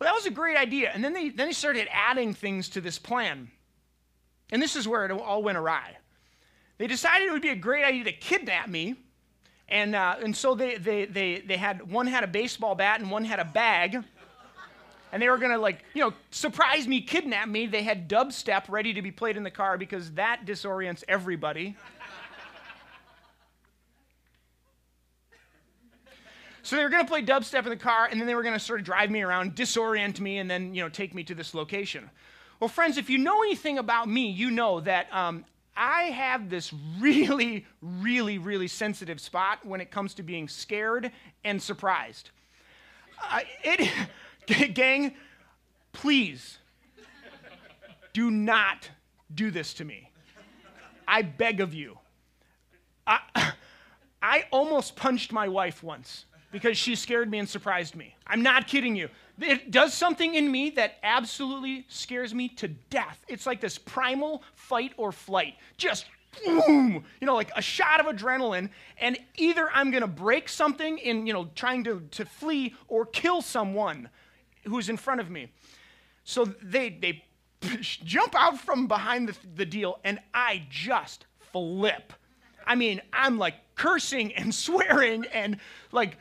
Well, 0.00 0.08
that 0.08 0.14
was 0.14 0.24
a 0.24 0.30
great 0.30 0.56
idea. 0.56 0.90
And 0.94 1.04
then 1.04 1.12
they, 1.12 1.28
then 1.28 1.48
they 1.48 1.52
started 1.52 1.86
adding 1.92 2.32
things 2.32 2.70
to 2.70 2.80
this 2.80 2.98
plan. 2.98 3.50
And 4.50 4.60
this 4.60 4.74
is 4.74 4.88
where 4.88 5.04
it 5.04 5.12
all 5.12 5.42
went 5.42 5.58
awry. 5.58 5.96
They 6.78 6.86
decided 6.86 7.28
it 7.28 7.32
would 7.32 7.42
be 7.42 7.50
a 7.50 7.56
great 7.56 7.84
idea 7.84 8.04
to 8.04 8.12
kidnap 8.12 8.68
me. 8.68 8.96
And, 9.68 9.94
uh, 9.94 10.16
and 10.22 10.34
so 10.34 10.54
they, 10.54 10.76
they, 10.78 11.04
they, 11.04 11.40
they 11.40 11.58
had 11.58 11.92
one 11.92 12.06
had 12.06 12.24
a 12.24 12.26
baseball 12.26 12.74
bat 12.74 13.00
and 13.00 13.10
one 13.10 13.24
had 13.24 13.38
a 13.38 13.44
bag 13.44 14.02
and 15.12 15.20
they 15.20 15.28
were 15.28 15.38
going 15.38 15.50
to 15.50 15.58
like 15.58 15.84
you 15.94 16.00
know 16.00 16.12
surprise 16.30 16.86
me 16.86 17.00
kidnap 17.00 17.48
me 17.48 17.66
they 17.66 17.82
had 17.82 18.08
dubstep 18.08 18.64
ready 18.68 18.92
to 18.94 19.02
be 19.02 19.10
played 19.10 19.36
in 19.36 19.42
the 19.42 19.50
car 19.50 19.76
because 19.76 20.12
that 20.12 20.44
disorients 20.46 21.02
everybody 21.08 21.76
so 26.62 26.76
they 26.76 26.82
were 26.82 26.88
going 26.88 27.04
to 27.04 27.08
play 27.08 27.22
dubstep 27.22 27.64
in 27.64 27.70
the 27.70 27.76
car 27.76 28.08
and 28.10 28.20
then 28.20 28.26
they 28.26 28.34
were 28.34 28.42
going 28.42 28.54
to 28.54 28.60
sort 28.60 28.80
of 28.80 28.86
drive 28.86 29.10
me 29.10 29.22
around 29.22 29.54
disorient 29.54 30.20
me 30.20 30.38
and 30.38 30.50
then 30.50 30.74
you 30.74 30.82
know 30.82 30.88
take 30.88 31.14
me 31.14 31.22
to 31.22 31.34
this 31.34 31.54
location 31.54 32.08
well 32.58 32.68
friends 32.68 32.96
if 32.96 33.10
you 33.10 33.18
know 33.18 33.42
anything 33.42 33.78
about 33.78 34.08
me 34.08 34.30
you 34.30 34.50
know 34.50 34.80
that 34.80 35.12
um, 35.12 35.44
i 35.76 36.04
have 36.04 36.48
this 36.50 36.72
really 37.00 37.66
really 37.80 38.38
really 38.38 38.68
sensitive 38.68 39.20
spot 39.20 39.64
when 39.64 39.80
it 39.80 39.90
comes 39.90 40.14
to 40.14 40.22
being 40.22 40.48
scared 40.48 41.10
and 41.44 41.62
surprised 41.62 42.30
uh, 43.30 43.40
it 43.62 43.90
Gang, 44.74 45.14
please 45.92 46.58
do 48.12 48.30
not 48.30 48.90
do 49.32 49.50
this 49.50 49.74
to 49.74 49.84
me. 49.84 50.10
I 51.06 51.22
beg 51.22 51.60
of 51.60 51.72
you. 51.74 51.98
I, 53.06 53.20
I 54.22 54.44
almost 54.50 54.96
punched 54.96 55.32
my 55.32 55.48
wife 55.48 55.82
once 55.82 56.24
because 56.50 56.76
she 56.76 56.94
scared 56.94 57.30
me 57.30 57.38
and 57.38 57.48
surprised 57.48 57.94
me. 57.94 58.16
I'm 58.26 58.42
not 58.42 58.66
kidding 58.66 58.96
you. 58.96 59.08
It 59.40 59.70
does 59.70 59.94
something 59.94 60.34
in 60.34 60.50
me 60.50 60.70
that 60.70 60.98
absolutely 61.02 61.86
scares 61.88 62.34
me 62.34 62.48
to 62.50 62.68
death. 62.68 63.24
It's 63.28 63.46
like 63.46 63.60
this 63.60 63.78
primal 63.78 64.42
fight 64.54 64.92
or 64.96 65.12
flight. 65.12 65.54
Just 65.76 66.06
boom, 66.44 67.04
you 67.20 67.26
know, 67.26 67.34
like 67.34 67.50
a 67.56 67.62
shot 67.62 68.00
of 68.00 68.06
adrenaline, 68.06 68.70
and 68.98 69.18
either 69.36 69.68
I'm 69.72 69.90
gonna 69.90 70.06
break 70.06 70.48
something 70.48 70.98
in, 70.98 71.26
you 71.26 71.32
know, 71.32 71.48
trying 71.54 71.84
to, 71.84 72.02
to 72.12 72.24
flee 72.24 72.74
or 72.88 73.06
kill 73.06 73.42
someone 73.42 74.08
who's 74.64 74.88
in 74.88 74.96
front 74.96 75.20
of 75.20 75.30
me. 75.30 75.50
So 76.24 76.44
they, 76.44 76.90
they 76.90 77.24
jump 77.80 78.34
out 78.34 78.58
from 78.58 78.86
behind 78.86 79.28
the, 79.28 79.36
the 79.54 79.66
deal, 79.66 79.98
and 80.04 80.20
I 80.34 80.66
just 80.70 81.26
flip. 81.52 82.12
I 82.66 82.74
mean, 82.74 83.00
I'm 83.12 83.38
like 83.38 83.54
cursing 83.74 84.34
and 84.34 84.54
swearing 84.66 85.26
and 85.32 85.58
like, 85.92 86.16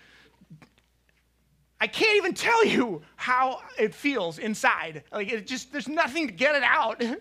I 1.82 1.88
can't 1.88 2.18
even 2.18 2.34
tell 2.34 2.66
you 2.66 3.02
how 3.16 3.62
it 3.78 3.96
feels 3.96 4.38
inside. 4.38 5.04
Like, 5.12 5.32
it 5.32 5.48
just, 5.48 5.72
there's 5.72 5.88
nothing 5.88 6.28
to 6.28 6.34
get 6.34 6.56
it 6.56 6.64
out. 6.64 7.02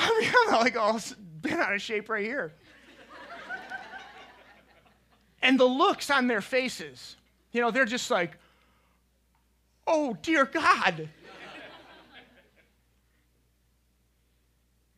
I 0.00 0.20
mean, 0.20 0.30
I'm 0.46 0.60
like 0.60 0.76
all 0.76 1.00
bent 1.40 1.60
out 1.60 1.74
of 1.74 1.82
shape 1.82 2.08
right 2.08 2.24
here. 2.24 2.52
and 5.42 5.58
the 5.58 5.64
looks 5.64 6.08
on 6.10 6.28
their 6.28 6.40
faces, 6.40 7.16
you 7.50 7.60
know, 7.60 7.72
they're 7.72 7.84
just 7.84 8.10
like, 8.10 8.38
Oh, 9.90 10.16
dear 10.20 10.44
God. 10.44 11.08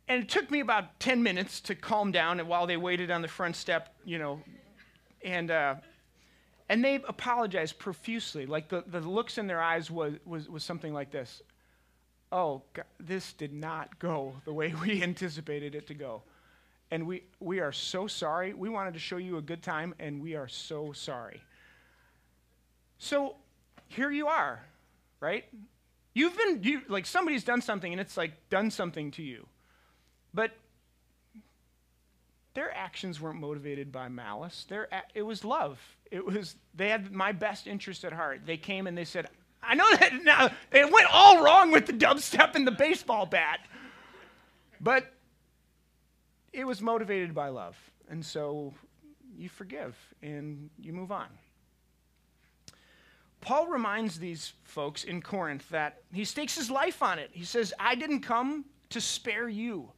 and 0.09 0.25
it 0.25 0.29
took 0.29 0.51
me 0.51 0.59
about 0.59 0.99
10 0.99 1.23
minutes 1.23 1.61
to 1.61 1.77
calm 1.77 2.11
down 2.11 2.41
and 2.41 2.49
while 2.49 2.67
they 2.67 2.77
waited 2.77 3.11
on 3.11 3.23
the 3.23 3.29
front 3.29 3.55
step, 3.55 3.95
you 4.05 4.19
know, 4.19 4.43
and, 5.23 5.53
uh, 5.53 5.77
and 6.71 6.83
they 6.83 6.95
apologized 6.95 7.79
profusely. 7.79 8.47
Like 8.47 8.71
the, 8.71 8.83
the 8.87 9.01
looks 9.01 9.37
in 9.37 9.47
their 9.47 9.61
eyes 9.61 9.91
was, 9.91 10.15
was, 10.25 10.49
was 10.49 10.65
something 10.65 10.95
like 10.95 11.11
this 11.11 11.43
Oh, 12.33 12.63
God, 12.73 12.87
this 12.99 13.35
did 13.35 13.53
not 13.53 13.99
go 13.99 14.35
the 14.47 14.55
way 14.55 14.73
we 14.81 15.03
anticipated 15.11 15.75
it 15.75 15.87
to 15.89 15.95
go. 15.95 16.23
And 16.91 17.07
we, 17.07 17.25
we 17.39 17.61
are 17.61 17.73
so 17.73 18.07
sorry. 18.07 18.55
We 18.55 18.69
wanted 18.69 18.95
to 18.95 19.01
show 19.01 19.19
you 19.19 19.37
a 19.37 19.43
good 19.43 19.63
time, 19.63 19.95
and 20.01 20.21
we 20.21 20.35
are 20.35 20.49
so 20.49 20.93
sorry. 20.93 21.41
So 22.99 23.37
here 23.87 24.11
you 24.11 24.27
are 24.27 24.65
right? 25.21 25.45
You've 26.15 26.37
been, 26.37 26.63
you, 26.63 26.83
like, 26.89 27.07
somebody's 27.07 27.45
done 27.45 27.63
something 27.63 27.93
and 27.93 28.01
it's 28.01 28.17
like 28.17 28.33
done 28.49 28.71
something 28.71 29.11
to 29.13 29.23
you. 29.23 29.47
But 30.35 30.53
their 32.61 32.77
actions 32.77 33.23
weren't 33.23 33.41
motivated 33.41 33.91
by 33.91 34.07
malice. 34.07 34.67
Their, 34.69 34.87
it 35.15 35.23
was 35.23 35.47
love. 35.47 35.81
It 36.11 36.23
was, 36.23 36.57
they 36.75 36.91
had 36.91 37.11
my 37.11 37.33
best 37.33 37.67
interest 37.67 38.05
at 38.05 38.13
heart. 38.13 38.43
They 38.45 38.59
came 38.59 38.87
and 38.87 38.99
they 38.99 39.07
said, 39.07 39.29
I 39.63 39.75
know 39.75 39.87
that 39.99 40.23
now, 40.23 40.51
it 40.71 40.93
went 40.93 41.07
all 41.11 41.43
wrong 41.43 41.71
with 41.71 41.87
the 41.87 41.95
dubstep 41.95 42.57
and 42.57 42.67
the 42.67 42.73
baseball 42.73 43.25
bat. 43.25 43.61
But 44.79 45.11
it 46.53 46.67
was 46.67 46.83
motivated 46.83 47.35
by 47.35 47.49
love. 47.49 47.79
And 48.11 48.23
so 48.23 48.75
you 49.35 49.49
forgive 49.49 49.97
and 50.23 50.69
you 50.79 50.93
move 50.93 51.11
on. 51.11 51.29
Paul 53.41 53.69
reminds 53.69 54.19
these 54.19 54.53
folks 54.65 55.05
in 55.05 55.23
Corinth 55.23 55.67
that 55.71 56.03
he 56.13 56.27
stakes 56.27 56.57
his 56.57 56.71
life 56.71 57.03
on 57.03 57.19
it. 57.19 57.31
He 57.33 57.47
says, 57.47 57.73
I 57.81 57.95
didn't 57.95 58.21
come 58.21 58.67
to 58.91 59.01
spare 59.01 59.49
you. 59.49 59.93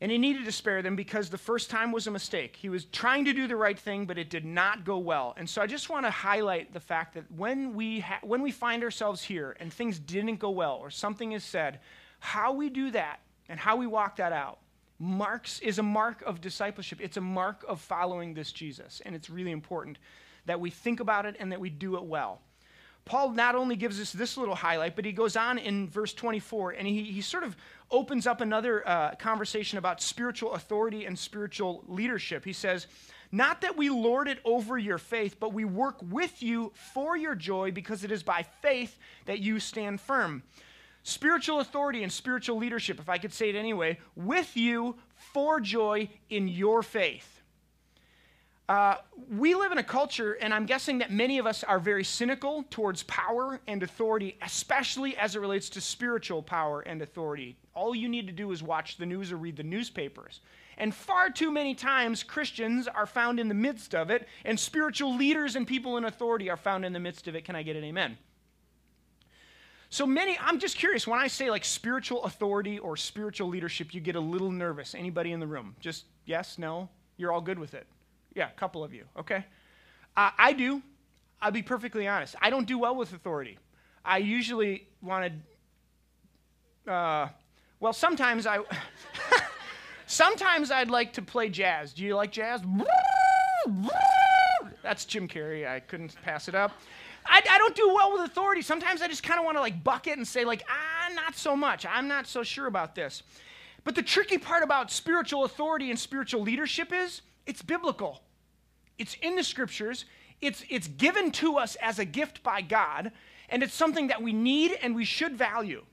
And 0.00 0.12
he 0.12 0.18
needed 0.18 0.44
to 0.44 0.52
spare 0.52 0.80
them 0.80 0.94
because 0.94 1.28
the 1.28 1.38
first 1.38 1.70
time 1.70 1.90
was 1.90 2.06
a 2.06 2.10
mistake. 2.10 2.54
He 2.54 2.68
was 2.68 2.84
trying 2.84 3.24
to 3.24 3.32
do 3.32 3.48
the 3.48 3.56
right 3.56 3.78
thing, 3.78 4.06
but 4.06 4.16
it 4.16 4.30
did 4.30 4.44
not 4.44 4.84
go 4.84 4.98
well. 4.98 5.34
And 5.36 5.50
so 5.50 5.60
I 5.60 5.66
just 5.66 5.90
want 5.90 6.06
to 6.06 6.10
highlight 6.10 6.72
the 6.72 6.80
fact 6.80 7.14
that 7.14 7.24
when 7.32 7.74
we, 7.74 8.00
ha- 8.00 8.20
when 8.22 8.40
we 8.40 8.52
find 8.52 8.84
ourselves 8.84 9.22
here 9.22 9.56
and 9.58 9.72
things 9.72 9.98
didn't 9.98 10.36
go 10.36 10.50
well 10.50 10.76
or 10.76 10.90
something 10.90 11.32
is 11.32 11.42
said, 11.42 11.80
how 12.20 12.52
we 12.52 12.70
do 12.70 12.92
that 12.92 13.20
and 13.48 13.58
how 13.58 13.74
we 13.76 13.88
walk 13.88 14.16
that 14.16 14.32
out 14.32 14.60
marks 14.98 15.60
is 15.60 15.78
a 15.78 15.82
mark 15.82 16.22
of 16.22 16.40
discipleship. 16.40 16.98
It's 17.00 17.16
a 17.16 17.20
mark 17.20 17.64
of 17.68 17.80
following 17.80 18.34
this 18.34 18.52
Jesus. 18.52 19.00
And 19.04 19.14
it's 19.14 19.30
really 19.30 19.52
important 19.52 19.98
that 20.46 20.60
we 20.60 20.70
think 20.70 21.00
about 21.00 21.26
it 21.26 21.36
and 21.38 21.52
that 21.52 21.60
we 21.60 21.70
do 21.70 21.96
it 21.96 22.04
well. 22.04 22.40
Paul 23.08 23.30
not 23.30 23.54
only 23.54 23.74
gives 23.74 23.98
us 24.00 24.12
this 24.12 24.36
little 24.36 24.54
highlight, 24.54 24.94
but 24.94 25.06
he 25.06 25.12
goes 25.12 25.34
on 25.34 25.56
in 25.56 25.88
verse 25.88 26.12
24 26.12 26.72
and 26.72 26.86
he, 26.86 27.04
he 27.04 27.22
sort 27.22 27.42
of 27.42 27.56
opens 27.90 28.26
up 28.26 28.42
another 28.42 28.86
uh, 28.86 29.14
conversation 29.14 29.78
about 29.78 30.02
spiritual 30.02 30.52
authority 30.52 31.06
and 31.06 31.18
spiritual 31.18 31.82
leadership. 31.88 32.44
He 32.44 32.52
says, 32.52 32.86
Not 33.32 33.62
that 33.62 33.78
we 33.78 33.88
lord 33.88 34.28
it 34.28 34.40
over 34.44 34.76
your 34.76 34.98
faith, 34.98 35.36
but 35.40 35.54
we 35.54 35.64
work 35.64 35.96
with 36.02 36.42
you 36.42 36.70
for 36.92 37.16
your 37.16 37.34
joy 37.34 37.70
because 37.70 38.04
it 38.04 38.12
is 38.12 38.22
by 38.22 38.44
faith 38.60 38.98
that 39.24 39.38
you 39.38 39.58
stand 39.58 40.02
firm. 40.02 40.42
Spiritual 41.02 41.60
authority 41.60 42.02
and 42.02 42.12
spiritual 42.12 42.58
leadership, 42.58 43.00
if 43.00 43.08
I 43.08 43.16
could 43.16 43.32
say 43.32 43.48
it 43.48 43.56
anyway, 43.56 43.98
with 44.16 44.54
you 44.54 44.96
for 45.14 45.60
joy 45.60 46.10
in 46.28 46.46
your 46.46 46.82
faith. 46.82 47.37
Uh, 48.68 48.96
we 49.30 49.54
live 49.54 49.72
in 49.72 49.78
a 49.78 49.82
culture, 49.82 50.34
and 50.34 50.52
I'm 50.52 50.66
guessing 50.66 50.98
that 50.98 51.10
many 51.10 51.38
of 51.38 51.46
us 51.46 51.64
are 51.64 51.78
very 51.78 52.04
cynical 52.04 52.64
towards 52.68 53.02
power 53.04 53.60
and 53.66 53.82
authority, 53.82 54.36
especially 54.42 55.16
as 55.16 55.34
it 55.34 55.40
relates 55.40 55.70
to 55.70 55.80
spiritual 55.80 56.42
power 56.42 56.82
and 56.82 57.00
authority. 57.00 57.56
All 57.74 57.94
you 57.94 58.10
need 58.10 58.26
to 58.26 58.32
do 58.32 58.52
is 58.52 58.62
watch 58.62 58.98
the 58.98 59.06
news 59.06 59.32
or 59.32 59.38
read 59.38 59.56
the 59.56 59.62
newspapers. 59.62 60.40
And 60.76 60.94
far 60.94 61.30
too 61.30 61.50
many 61.50 61.74
times, 61.74 62.22
Christians 62.22 62.86
are 62.86 63.06
found 63.06 63.40
in 63.40 63.48
the 63.48 63.54
midst 63.54 63.94
of 63.94 64.10
it, 64.10 64.28
and 64.44 64.60
spiritual 64.60 65.16
leaders 65.16 65.56
and 65.56 65.66
people 65.66 65.96
in 65.96 66.04
authority 66.04 66.50
are 66.50 66.56
found 66.58 66.84
in 66.84 66.92
the 66.92 67.00
midst 67.00 67.26
of 67.26 67.34
it. 67.34 67.46
Can 67.46 67.56
I 67.56 67.62
get 67.62 67.74
an 67.74 67.84
amen? 67.84 68.18
So 69.88 70.06
many, 70.06 70.38
I'm 70.42 70.58
just 70.58 70.76
curious, 70.76 71.06
when 71.06 71.18
I 71.18 71.28
say 71.28 71.50
like 71.50 71.64
spiritual 71.64 72.24
authority 72.24 72.78
or 72.78 72.98
spiritual 72.98 73.48
leadership, 73.48 73.94
you 73.94 74.02
get 74.02 74.14
a 74.14 74.20
little 74.20 74.50
nervous. 74.50 74.94
Anybody 74.94 75.32
in 75.32 75.40
the 75.40 75.46
room? 75.46 75.74
Just 75.80 76.04
yes, 76.26 76.58
no? 76.58 76.90
You're 77.16 77.32
all 77.32 77.40
good 77.40 77.58
with 77.58 77.72
it. 77.72 77.86
Yeah, 78.38 78.50
a 78.50 78.60
couple 78.60 78.84
of 78.84 78.94
you, 78.94 79.02
okay? 79.18 79.44
Uh, 80.16 80.30
I 80.38 80.52
do. 80.52 80.80
I'll 81.42 81.50
be 81.50 81.60
perfectly 81.60 82.06
honest. 82.06 82.36
I 82.40 82.50
don't 82.50 82.68
do 82.68 82.78
well 82.78 82.94
with 82.94 83.12
authority. 83.12 83.58
I 84.04 84.18
usually 84.18 84.86
want 85.02 85.32
to, 86.86 86.92
uh, 86.92 87.28
well, 87.80 87.92
sometimes 87.92 88.46
I, 88.46 88.60
sometimes 90.06 90.70
I'd 90.70 90.88
like 90.88 91.14
to 91.14 91.22
play 91.22 91.48
jazz. 91.48 91.92
Do 91.92 92.04
you 92.04 92.14
like 92.14 92.30
jazz? 92.30 92.60
That's 94.84 95.04
Jim 95.04 95.26
Carrey. 95.26 95.68
I 95.68 95.80
couldn't 95.80 96.14
pass 96.22 96.46
it 96.46 96.54
up. 96.54 96.70
I, 97.26 97.42
I 97.50 97.58
don't 97.58 97.74
do 97.74 97.92
well 97.92 98.12
with 98.12 98.20
authority. 98.20 98.62
Sometimes 98.62 99.02
I 99.02 99.08
just 99.08 99.24
kind 99.24 99.40
of 99.40 99.44
want 99.44 99.56
to 99.56 99.60
like 99.60 99.82
bucket 99.82 100.16
and 100.16 100.26
say 100.26 100.44
like, 100.44 100.62
ah, 100.70 101.12
not 101.12 101.36
so 101.36 101.56
much. 101.56 101.84
I'm 101.86 102.06
not 102.06 102.28
so 102.28 102.44
sure 102.44 102.68
about 102.68 102.94
this. 102.94 103.24
But 103.82 103.96
the 103.96 104.02
tricky 104.02 104.38
part 104.38 104.62
about 104.62 104.92
spiritual 104.92 105.42
authority 105.42 105.90
and 105.90 105.98
spiritual 105.98 106.42
leadership 106.42 106.92
is 106.92 107.22
it's 107.48 107.62
biblical. 107.62 108.20
It's 108.98 109.16
in 109.22 109.36
the 109.36 109.44
scriptures, 109.44 110.04
it's, 110.40 110.64
it's 110.68 110.88
given 110.88 111.30
to 111.32 111.56
us 111.56 111.76
as 111.76 111.98
a 111.98 112.04
gift 112.04 112.42
by 112.42 112.62
God, 112.62 113.12
and 113.48 113.62
it's 113.62 113.74
something 113.74 114.08
that 114.08 114.22
we 114.22 114.32
need 114.32 114.76
and 114.82 114.94
we 114.94 115.04
should 115.04 115.36
value. 115.36 115.84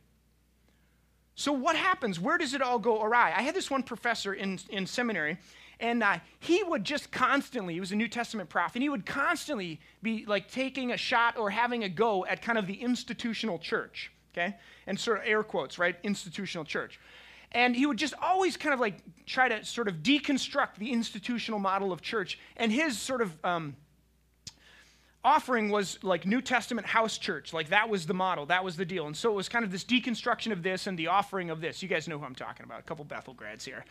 So, 1.35 1.51
what 1.51 1.75
happens? 1.75 2.19
Where 2.19 2.37
does 2.37 2.53
it 2.53 2.61
all 2.61 2.79
go 2.79 3.01
awry? 3.01 3.33
I 3.35 3.41
had 3.41 3.55
this 3.55 3.69
one 3.69 3.83
professor 3.83 4.33
in, 4.33 4.59
in 4.69 4.87
seminary, 4.87 5.37
and 5.79 6.01
uh, 6.01 6.19
he 6.39 6.63
would 6.63 6.83
just 6.83 7.11
constantly, 7.11 7.73
he 7.73 7.79
was 7.79 7.91
a 7.91 7.95
New 7.95 8.07
Testament 8.07 8.49
prophet, 8.49 8.75
and 8.75 8.83
he 8.83 8.89
would 8.89 9.05
constantly 9.05 9.81
be 10.01 10.25
like 10.25 10.49
taking 10.49 10.91
a 10.91 10.97
shot 10.97 11.37
or 11.37 11.49
having 11.49 11.83
a 11.83 11.89
go 11.89 12.25
at 12.25 12.41
kind 12.41 12.57
of 12.57 12.67
the 12.67 12.75
institutional 12.75 13.59
church, 13.59 14.11
okay? 14.33 14.55
And 14.87 14.97
sort 14.97 15.17
of 15.17 15.23
air 15.25 15.43
quotes, 15.43 15.77
right? 15.77 15.97
Institutional 16.03 16.63
church. 16.63 16.99
And 17.55 17.73
he 17.73 17.85
would 17.85 17.97
just 17.97 18.13
always 18.21 18.57
kind 18.57 18.73
of 18.73 18.81
like 18.81 18.97
try 19.25 19.47
to 19.47 19.63
sort 19.63 19.87
of 19.87 20.03
deconstruct 20.03 20.75
the 20.75 20.91
institutional 20.91 21.57
model 21.57 21.93
of 21.93 22.01
church. 22.01 22.37
And 22.57 22.69
his 22.69 22.99
sort 22.99 23.21
of 23.21 23.33
um, 23.45 23.77
offering 25.23 25.69
was 25.69 25.97
like 26.03 26.25
New 26.25 26.41
Testament 26.41 26.85
house 26.85 27.17
church. 27.17 27.53
Like 27.53 27.69
that 27.69 27.87
was 27.87 28.05
the 28.05 28.13
model, 28.13 28.45
that 28.47 28.63
was 28.63 28.75
the 28.75 28.83
deal. 28.83 29.07
And 29.07 29.15
so 29.15 29.31
it 29.31 29.35
was 29.35 29.47
kind 29.47 29.63
of 29.63 29.71
this 29.71 29.85
deconstruction 29.85 30.51
of 30.51 30.63
this 30.63 30.85
and 30.85 30.99
the 30.99 31.07
offering 31.07 31.49
of 31.49 31.61
this. 31.61 31.81
You 31.81 31.87
guys 31.87 32.09
know 32.09 32.19
who 32.19 32.25
I'm 32.25 32.35
talking 32.35 32.65
about, 32.65 32.81
a 32.81 32.83
couple 32.83 33.05
Bethel 33.05 33.33
grads 33.33 33.63
here. 33.63 33.85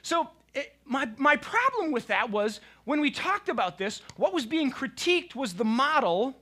So 0.00 0.30
it, 0.54 0.74
my, 0.86 1.06
my 1.18 1.36
problem 1.36 1.92
with 1.92 2.06
that 2.06 2.30
was 2.30 2.60
when 2.84 3.02
we 3.02 3.10
talked 3.10 3.50
about 3.50 3.76
this, 3.76 4.00
what 4.16 4.32
was 4.32 4.46
being 4.46 4.72
critiqued 4.72 5.34
was 5.34 5.52
the 5.52 5.64
model, 5.64 6.34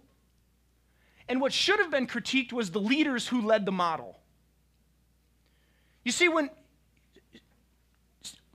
and 1.28 1.40
what 1.40 1.52
should 1.52 1.80
have 1.80 1.90
been 1.90 2.06
critiqued 2.06 2.52
was 2.52 2.70
the 2.70 2.80
leaders 2.80 3.26
who 3.26 3.40
led 3.40 3.66
the 3.66 3.72
model. 3.72 4.16
You 6.04 6.12
see, 6.12 6.28
when 6.28 6.50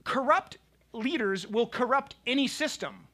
corrupt 0.04 0.58
leaders 0.92 1.46
will 1.46 1.66
corrupt 1.66 2.16
any 2.26 2.46
system, 2.46 3.06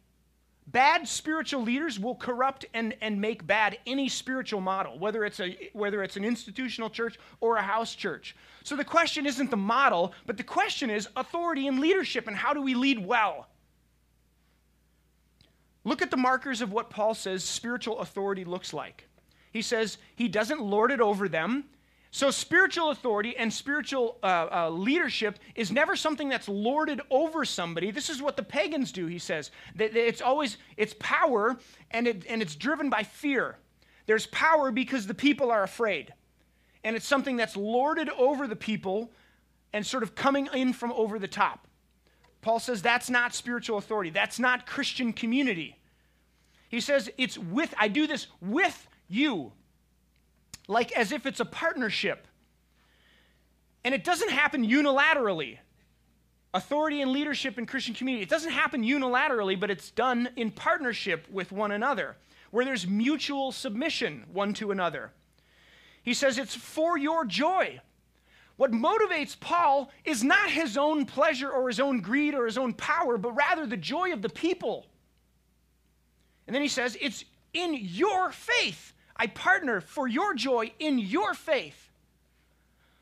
bad 0.66 1.06
spiritual 1.06 1.62
leaders 1.62 2.00
will 2.00 2.16
corrupt 2.16 2.64
and, 2.74 2.96
and 3.00 3.20
make 3.20 3.46
bad 3.46 3.78
any 3.86 4.08
spiritual 4.08 4.60
model, 4.60 4.98
whether 4.98 5.24
it's, 5.24 5.40
a, 5.40 5.70
whether 5.72 6.02
it's 6.02 6.16
an 6.16 6.24
institutional 6.24 6.90
church 6.90 7.18
or 7.40 7.56
a 7.56 7.62
house 7.62 7.94
church. 7.94 8.34
So 8.64 8.76
the 8.76 8.84
question 8.84 9.26
isn't 9.26 9.50
the 9.50 9.56
model, 9.56 10.14
but 10.26 10.36
the 10.36 10.42
question 10.42 10.90
is 10.90 11.08
authority 11.16 11.68
and 11.68 11.78
leadership 11.78 12.26
and 12.26 12.36
how 12.36 12.52
do 12.54 12.62
we 12.62 12.74
lead 12.74 13.04
well? 13.04 13.48
Look 15.84 16.00
at 16.00 16.10
the 16.10 16.16
markers 16.16 16.62
of 16.62 16.72
what 16.72 16.90
Paul 16.90 17.14
says 17.14 17.44
spiritual 17.44 18.00
authority 18.00 18.44
looks 18.44 18.72
like. 18.72 19.06
He 19.52 19.62
says 19.62 19.98
he 20.16 20.28
doesn't 20.28 20.60
lord 20.60 20.90
it 20.90 21.00
over 21.00 21.28
them. 21.28 21.64
So, 22.14 22.30
spiritual 22.30 22.90
authority 22.90 23.36
and 23.36 23.52
spiritual 23.52 24.18
uh, 24.22 24.46
uh, 24.52 24.70
leadership 24.70 25.36
is 25.56 25.72
never 25.72 25.96
something 25.96 26.28
that's 26.28 26.48
lorded 26.48 27.00
over 27.10 27.44
somebody. 27.44 27.90
This 27.90 28.08
is 28.08 28.22
what 28.22 28.36
the 28.36 28.42
pagans 28.44 28.92
do, 28.92 29.06
he 29.06 29.18
says. 29.18 29.50
It's 29.76 30.22
always, 30.22 30.58
it's 30.76 30.94
power 31.00 31.56
and, 31.90 32.06
it, 32.06 32.24
and 32.28 32.40
it's 32.40 32.54
driven 32.54 32.88
by 32.88 33.02
fear. 33.02 33.56
There's 34.06 34.26
power 34.26 34.70
because 34.70 35.08
the 35.08 35.14
people 35.14 35.50
are 35.50 35.64
afraid. 35.64 36.14
And 36.84 36.94
it's 36.94 37.04
something 37.04 37.36
that's 37.36 37.56
lorded 37.56 38.08
over 38.10 38.46
the 38.46 38.54
people 38.54 39.10
and 39.72 39.84
sort 39.84 40.04
of 40.04 40.14
coming 40.14 40.48
in 40.54 40.72
from 40.72 40.92
over 40.92 41.18
the 41.18 41.26
top. 41.26 41.66
Paul 42.42 42.60
says 42.60 42.80
that's 42.80 43.10
not 43.10 43.34
spiritual 43.34 43.76
authority. 43.76 44.10
That's 44.10 44.38
not 44.38 44.68
Christian 44.68 45.12
community. 45.12 45.80
He 46.68 46.78
says 46.78 47.10
it's 47.18 47.36
with, 47.36 47.74
I 47.76 47.88
do 47.88 48.06
this 48.06 48.28
with 48.40 48.86
you 49.08 49.50
like 50.68 50.92
as 50.92 51.12
if 51.12 51.26
it's 51.26 51.40
a 51.40 51.44
partnership. 51.44 52.26
And 53.84 53.94
it 53.94 54.04
doesn't 54.04 54.30
happen 54.30 54.66
unilaterally. 54.66 55.58
Authority 56.54 57.02
and 57.02 57.10
leadership 57.10 57.58
in 57.58 57.66
Christian 57.66 57.94
community, 57.94 58.22
it 58.22 58.28
doesn't 58.28 58.52
happen 58.52 58.82
unilaterally, 58.82 59.58
but 59.58 59.70
it's 59.70 59.90
done 59.90 60.28
in 60.36 60.50
partnership 60.50 61.26
with 61.30 61.50
one 61.50 61.72
another, 61.72 62.16
where 62.52 62.64
there's 62.64 62.86
mutual 62.86 63.50
submission 63.50 64.24
one 64.32 64.54
to 64.54 64.70
another. 64.70 65.10
He 66.02 66.14
says 66.14 66.38
it's 66.38 66.54
for 66.54 66.96
your 66.96 67.24
joy. 67.24 67.80
What 68.56 68.70
motivates 68.70 69.38
Paul 69.38 69.90
is 70.04 70.22
not 70.22 70.48
his 70.48 70.76
own 70.76 71.06
pleasure 71.06 71.50
or 71.50 71.66
his 71.66 71.80
own 71.80 72.00
greed 72.00 72.34
or 72.34 72.46
his 72.46 72.56
own 72.56 72.72
power, 72.74 73.18
but 73.18 73.32
rather 73.32 73.66
the 73.66 73.76
joy 73.76 74.12
of 74.12 74.22
the 74.22 74.28
people. 74.28 74.86
And 76.46 76.54
then 76.54 76.62
he 76.62 76.68
says, 76.68 76.96
it's 77.00 77.24
in 77.52 77.74
your 77.74 78.30
faith 78.30 78.92
I 79.16 79.28
partner 79.28 79.80
for 79.80 80.08
your 80.08 80.34
joy 80.34 80.72
in 80.78 80.98
your 80.98 81.34
faith. 81.34 81.90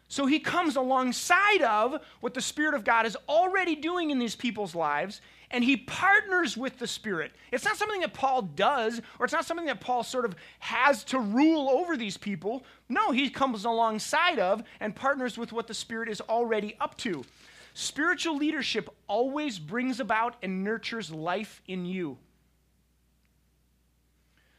So 0.08 0.26
he 0.26 0.40
comes 0.40 0.76
alongside 0.76 1.62
of 1.62 2.04
what 2.20 2.34
the 2.34 2.42
Spirit 2.42 2.74
of 2.74 2.84
God 2.84 3.06
is 3.06 3.16
already 3.30 3.74
doing 3.74 4.10
in 4.10 4.18
these 4.18 4.36
people's 4.36 4.74
lives, 4.74 5.22
and 5.50 5.64
he 5.64 5.78
partners 5.78 6.54
with 6.54 6.78
the 6.78 6.86
Spirit. 6.86 7.32
It's 7.50 7.64
not 7.64 7.78
something 7.78 8.02
that 8.02 8.12
Paul 8.12 8.42
does, 8.42 9.00
or 9.18 9.24
it's 9.24 9.32
not 9.32 9.46
something 9.46 9.64
that 9.66 9.80
Paul 9.80 10.02
sort 10.02 10.26
of 10.26 10.34
has 10.58 11.02
to 11.04 11.18
rule 11.18 11.70
over 11.70 11.96
these 11.96 12.18
people. 12.18 12.62
No, 12.90 13.10
he 13.10 13.30
comes 13.30 13.64
alongside 13.64 14.38
of 14.38 14.62
and 14.80 14.94
partners 14.94 15.38
with 15.38 15.50
what 15.50 15.66
the 15.66 15.72
Spirit 15.72 16.10
is 16.10 16.20
already 16.20 16.76
up 16.78 16.98
to. 16.98 17.24
Spiritual 17.72 18.36
leadership 18.36 18.90
always 19.08 19.58
brings 19.58 19.98
about 19.98 20.36
and 20.42 20.62
nurtures 20.62 21.10
life 21.10 21.62
in 21.66 21.86
you. 21.86 22.18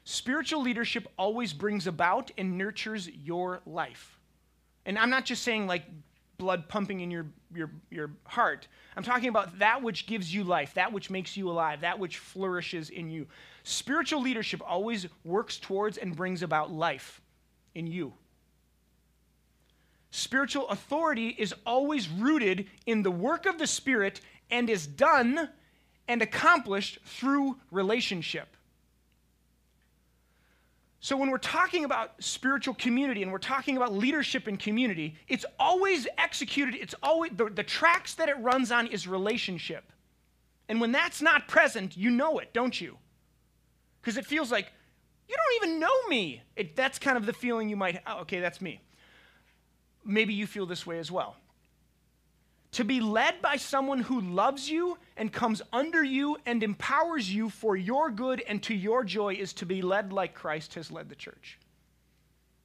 Spiritual 0.05 0.61
leadership 0.61 1.07
always 1.17 1.53
brings 1.53 1.87
about 1.87 2.31
and 2.37 2.57
nurtures 2.57 3.09
your 3.09 3.61
life. 3.65 4.17
And 4.85 4.99
I'm 4.99 5.09
not 5.09 5.25
just 5.25 5.43
saying 5.43 5.67
like 5.67 5.83
blood 6.37 6.67
pumping 6.67 6.99
in 6.99 7.09
your, 7.09 7.25
your, 7.55 7.71
your 7.89 8.11
heart. 8.25 8.67
I'm 8.97 9.03
talking 9.03 9.29
about 9.29 9.59
that 9.59 9.81
which 9.81 10.07
gives 10.07 10.33
you 10.33 10.43
life, 10.43 10.73
that 10.73 10.91
which 10.91 11.09
makes 11.09 11.37
you 11.37 11.49
alive, 11.49 11.81
that 11.81 11.99
which 11.99 12.17
flourishes 12.17 12.89
in 12.89 13.09
you. 13.09 13.27
Spiritual 13.63 14.21
leadership 14.21 14.61
always 14.65 15.07
works 15.23 15.57
towards 15.57 15.97
and 15.97 16.15
brings 16.15 16.43
about 16.43 16.71
life 16.71 17.21
in 17.75 17.87
you. 17.87 18.13
Spiritual 20.11 20.67
authority 20.67 21.29
is 21.29 21.55
always 21.65 22.09
rooted 22.09 22.67
in 22.85 23.03
the 23.03 23.11
work 23.11 23.45
of 23.45 23.57
the 23.57 23.65
Spirit 23.65 24.19
and 24.51 24.69
is 24.69 24.85
done 24.85 25.49
and 26.07 26.21
accomplished 26.21 26.99
through 27.05 27.57
relationship. 27.71 28.55
So, 31.03 31.17
when 31.17 31.29
we're 31.29 31.37
talking 31.37 31.83
about 31.83 32.11
spiritual 32.23 32.75
community 32.75 33.23
and 33.23 33.31
we're 33.33 33.37
talking 33.37 33.75
about 33.75 33.91
leadership 33.91 34.47
in 34.47 34.55
community, 34.55 35.15
it's 35.27 35.43
always 35.59 36.07
executed, 36.17 36.75
it's 36.75 36.95
always 37.03 37.33
the, 37.35 37.49
the 37.49 37.61
tracks 37.61 38.13
that 38.13 38.29
it 38.29 38.39
runs 38.39 38.71
on 38.71 38.87
is 38.87 39.05
relationship. 39.05 39.91
And 40.69 40.79
when 40.79 40.93
that's 40.93 41.21
not 41.21 41.49
present, 41.49 41.97
you 41.97 42.09
know 42.09 42.39
it, 42.39 42.53
don't 42.53 42.79
you? 42.79 42.97
Because 43.99 44.15
it 44.15 44.25
feels 44.25 44.49
like, 44.49 44.71
you 45.27 45.35
don't 45.35 45.67
even 45.67 45.81
know 45.81 46.07
me. 46.07 46.41
It, 46.55 46.77
that's 46.77 46.99
kind 46.99 47.17
of 47.17 47.25
the 47.25 47.33
feeling 47.33 47.67
you 47.67 47.75
might, 47.75 48.01
oh, 48.07 48.21
okay, 48.21 48.39
that's 48.39 48.61
me. 48.61 48.79
Maybe 50.05 50.33
you 50.33 50.47
feel 50.47 50.65
this 50.65 50.85
way 50.85 50.99
as 50.99 51.11
well. 51.11 51.35
To 52.73 52.83
be 52.83 52.99
led 53.01 53.39
by 53.41 53.57
someone 53.57 53.99
who 53.99 54.19
loves 54.19 54.69
you 54.69 54.97
and 55.15 55.31
comes 55.31 55.61
under 55.71 56.03
you 56.03 56.37
and 56.45 56.63
empowers 56.63 57.31
you 57.31 57.49
for 57.49 57.75
your 57.75 58.09
good 58.09 58.41
and 58.47 58.63
to 58.63 58.73
your 58.73 59.03
joy 59.03 59.35
is 59.35 59.53
to 59.53 59.65
be 59.67 59.83
led 59.83 60.11
like 60.11 60.33
Christ 60.33 60.73
has 60.73 60.91
led 60.91 61.07
the 61.07 61.15
church. 61.15 61.59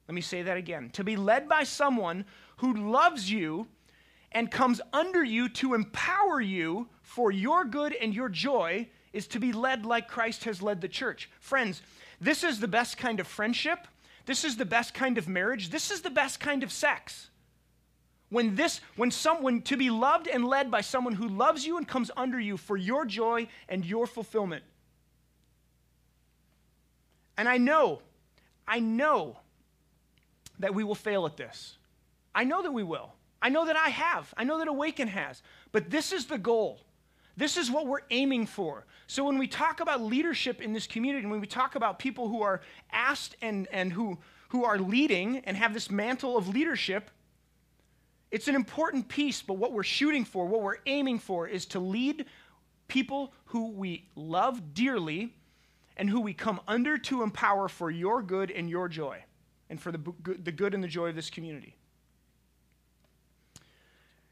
Let 0.07 0.15
me 0.15 0.21
say 0.21 0.41
that 0.41 0.57
again. 0.57 0.89
To 0.93 1.03
be 1.03 1.15
led 1.15 1.47
by 1.47 1.63
someone 1.63 2.25
who 2.57 2.91
loves 2.91 3.31
you 3.31 3.67
and 4.31 4.49
comes 4.49 4.81
under 4.93 5.23
you 5.23 5.47
to 5.49 5.75
empower 5.75 6.41
you 6.41 6.87
for 7.03 7.31
your 7.31 7.63
good 7.63 7.93
and 7.93 8.11
your 8.11 8.29
joy 8.29 8.87
is 9.13 9.27
to 9.27 9.39
be 9.39 9.51
led 9.51 9.85
like 9.85 10.07
Christ 10.07 10.43
has 10.45 10.61
led 10.61 10.81
the 10.81 10.87
church. 10.87 11.29
Friends, 11.39 11.83
this 12.19 12.43
is 12.43 12.59
the 12.59 12.67
best 12.67 12.97
kind 12.97 13.19
of 13.19 13.27
friendship. 13.27 13.87
This 14.25 14.43
is 14.43 14.57
the 14.57 14.65
best 14.65 14.95
kind 14.95 15.19
of 15.19 15.27
marriage. 15.27 15.69
This 15.69 15.91
is 15.91 16.01
the 16.01 16.09
best 16.09 16.39
kind 16.39 16.63
of 16.63 16.71
sex. 16.71 17.28
When 18.29 18.55
this, 18.55 18.81
when 18.95 19.09
someone 19.11 19.61
to 19.63 19.77
be 19.77 19.89
loved 19.89 20.27
and 20.27 20.45
led 20.45 20.69
by 20.69 20.81
someone 20.81 21.13
who 21.13 21.27
loves 21.27 21.65
you 21.65 21.77
and 21.77 21.87
comes 21.87 22.11
under 22.15 22.39
you 22.39 22.57
for 22.57 22.77
your 22.77 23.05
joy 23.05 23.47
and 23.67 23.83
your 23.83 24.05
fulfillment. 24.05 24.63
And 27.37 27.47
I 27.47 27.57
know, 27.57 28.01
I 28.67 28.79
know 28.79 29.37
that 30.59 30.75
we 30.75 30.83
will 30.83 30.95
fail 30.95 31.25
at 31.25 31.37
this. 31.37 31.77
I 32.35 32.43
know 32.43 32.61
that 32.61 32.71
we 32.71 32.83
will. 32.83 33.13
I 33.41 33.49
know 33.49 33.65
that 33.65 33.77
I 33.77 33.89
have. 33.89 34.33
I 34.37 34.43
know 34.43 34.59
that 34.59 34.67
Awaken 34.67 35.07
has. 35.07 35.41
But 35.71 35.89
this 35.89 36.11
is 36.11 36.25
the 36.25 36.37
goal. 36.37 36.81
This 37.37 37.55
is 37.55 37.71
what 37.71 37.87
we're 37.87 38.01
aiming 38.11 38.45
for. 38.45 38.85
So 39.07 39.23
when 39.23 39.37
we 39.37 39.47
talk 39.47 39.79
about 39.79 40.01
leadership 40.01 40.61
in 40.61 40.73
this 40.73 40.85
community, 40.85 41.23
and 41.23 41.31
when 41.31 41.39
we 41.39 41.47
talk 41.47 41.75
about 41.75 41.97
people 41.97 42.27
who 42.27 42.41
are 42.41 42.61
asked 42.91 43.37
and, 43.41 43.67
and 43.71 43.93
who, 43.93 44.19
who 44.49 44.65
are 44.65 44.77
leading 44.77 45.37
and 45.45 45.55
have 45.55 45.73
this 45.73 45.89
mantle 45.89 46.37
of 46.37 46.49
leadership, 46.49 47.09
it's 48.31 48.47
an 48.47 48.55
important 48.55 49.07
piece, 49.07 49.41
but 49.41 49.55
what 49.55 49.71
we're 49.71 49.83
shooting 49.83 50.23
for, 50.23 50.45
what 50.45 50.61
we're 50.61 50.77
aiming 50.85 51.19
for, 51.19 51.47
is 51.47 51.65
to 51.67 51.79
lead 51.79 52.25
people 52.87 53.33
who 53.45 53.71
we 53.71 54.07
love 54.15 54.73
dearly 54.73 55.33
and 55.97 56.09
who 56.09 56.21
we 56.21 56.33
come 56.33 56.61
under 56.67 56.97
to 56.97 57.23
empower 57.23 57.67
for 57.67 57.89
your 57.89 58.21
good 58.21 58.51
and 58.51 58.69
your 58.69 58.87
joy, 58.87 59.23
and 59.69 59.81
for 59.81 59.91
the, 59.91 59.99
the 60.43 60.51
good 60.51 60.73
and 60.73 60.83
the 60.83 60.87
joy 60.87 61.09
of 61.09 61.15
this 61.15 61.29
community. 61.29 61.75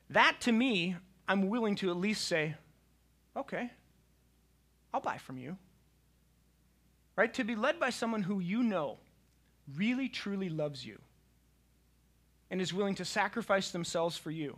That 0.10 0.38
to 0.42 0.52
me, 0.52 0.96
I'm 1.28 1.50
willing 1.50 1.76
to 1.78 1.90
at 1.90 1.98
least 1.98 2.26
say, 2.26 2.56
okay, 3.36 3.72
I'll 4.94 5.02
buy 5.02 5.18
from 5.18 5.38
you. 5.38 5.58
Right? 7.16 7.34
To 7.34 7.44
be 7.44 7.56
led 7.56 7.80
by 7.80 7.90
someone 7.90 8.22
who 8.22 8.40
you 8.40 8.62
know 8.64 9.00
really, 9.76 10.08
truly 10.08 10.50
loves 10.50 10.86
you 10.86 11.00
and 12.50 12.62
is 12.62 12.74
willing 12.74 12.96
to 12.96 13.06
sacrifice 13.06 13.72
themselves 13.72 14.18
for 14.18 14.32
you, 14.32 14.58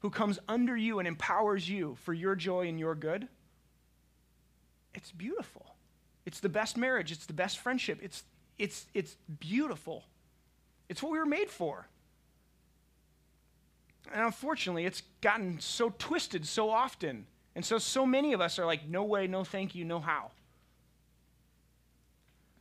who 0.00 0.10
comes 0.10 0.38
under 0.48 0.76
you 0.76 0.98
and 0.98 1.06
empowers 1.06 1.68
you 1.68 1.96
for 2.02 2.14
your 2.14 2.34
joy 2.34 2.68
and 2.68 2.78
your 2.78 2.94
good, 2.94 3.28
it's 4.94 5.12
beautiful. 5.12 5.74
It's 6.24 6.40
the 6.40 6.48
best 6.48 6.76
marriage, 6.76 7.12
it's 7.12 7.26
the 7.26 7.32
best 7.32 7.58
friendship, 7.58 7.98
it's, 8.02 8.24
it's, 8.58 8.86
it's 8.94 9.16
beautiful. 9.38 10.04
It's 10.88 11.02
what 11.02 11.12
we 11.12 11.18
were 11.18 11.26
made 11.26 11.50
for. 11.50 11.86
And 14.12 14.22
unfortunately, 14.22 14.86
it's 14.86 15.02
gotten 15.20 15.58
so 15.60 15.92
twisted 15.98 16.46
so 16.46 16.70
often. 16.70 17.26
And 17.54 17.64
so, 17.64 17.78
so 17.78 18.06
many 18.06 18.32
of 18.32 18.40
us 18.40 18.58
are 18.58 18.66
like, 18.66 18.88
no 18.88 19.02
way, 19.02 19.26
no 19.26 19.42
thank 19.42 19.74
you, 19.74 19.84
no 19.84 19.98
how. 19.98 20.30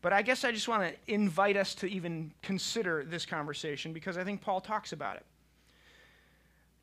But 0.05 0.13
I 0.13 0.21
guess 0.21 0.43
I 0.43 0.51
just 0.51 0.67
want 0.67 0.83
to 0.83 1.11
invite 1.11 1.57
us 1.57 1.73
to 1.73 1.87
even 1.87 2.31
consider 2.43 3.03
this 3.03 3.25
conversation 3.25 3.91
because 3.91 4.19
I 4.19 4.23
think 4.23 4.39
Paul 4.39 4.61
talks 4.61 4.93
about 4.93 5.15
it. 5.15 5.25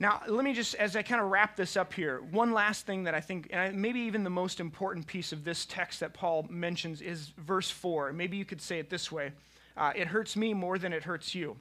Now, 0.00 0.22
let 0.26 0.44
me 0.44 0.52
just, 0.52 0.74
as 0.74 0.96
I 0.96 1.02
kind 1.02 1.20
of 1.20 1.30
wrap 1.30 1.54
this 1.54 1.76
up 1.76 1.92
here, 1.92 2.20
one 2.32 2.52
last 2.52 2.84
thing 2.84 3.04
that 3.04 3.14
I 3.14 3.20
think, 3.20 3.46
and 3.52 3.80
maybe 3.80 4.00
even 4.00 4.24
the 4.24 4.30
most 4.30 4.58
important 4.58 5.06
piece 5.06 5.30
of 5.30 5.44
this 5.44 5.66
text 5.66 6.00
that 6.00 6.14
Paul 6.14 6.48
mentions 6.50 7.00
is 7.00 7.28
verse 7.38 7.70
4. 7.70 8.12
Maybe 8.12 8.36
you 8.36 8.44
could 8.44 8.60
say 8.60 8.80
it 8.80 8.90
this 8.90 9.12
way 9.12 9.30
uh, 9.76 9.92
It 9.94 10.08
hurts 10.08 10.34
me 10.34 10.52
more 10.52 10.76
than 10.76 10.92
it 10.92 11.04
hurts 11.04 11.32
you. 11.32 11.56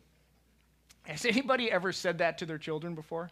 Has 1.03 1.25
anybody 1.25 1.69
ever 1.69 1.91
said 1.91 2.17
that 2.17 2.39
to 2.39 2.47
their 2.47 2.57
children 2.57 2.95
before? 2.95 3.29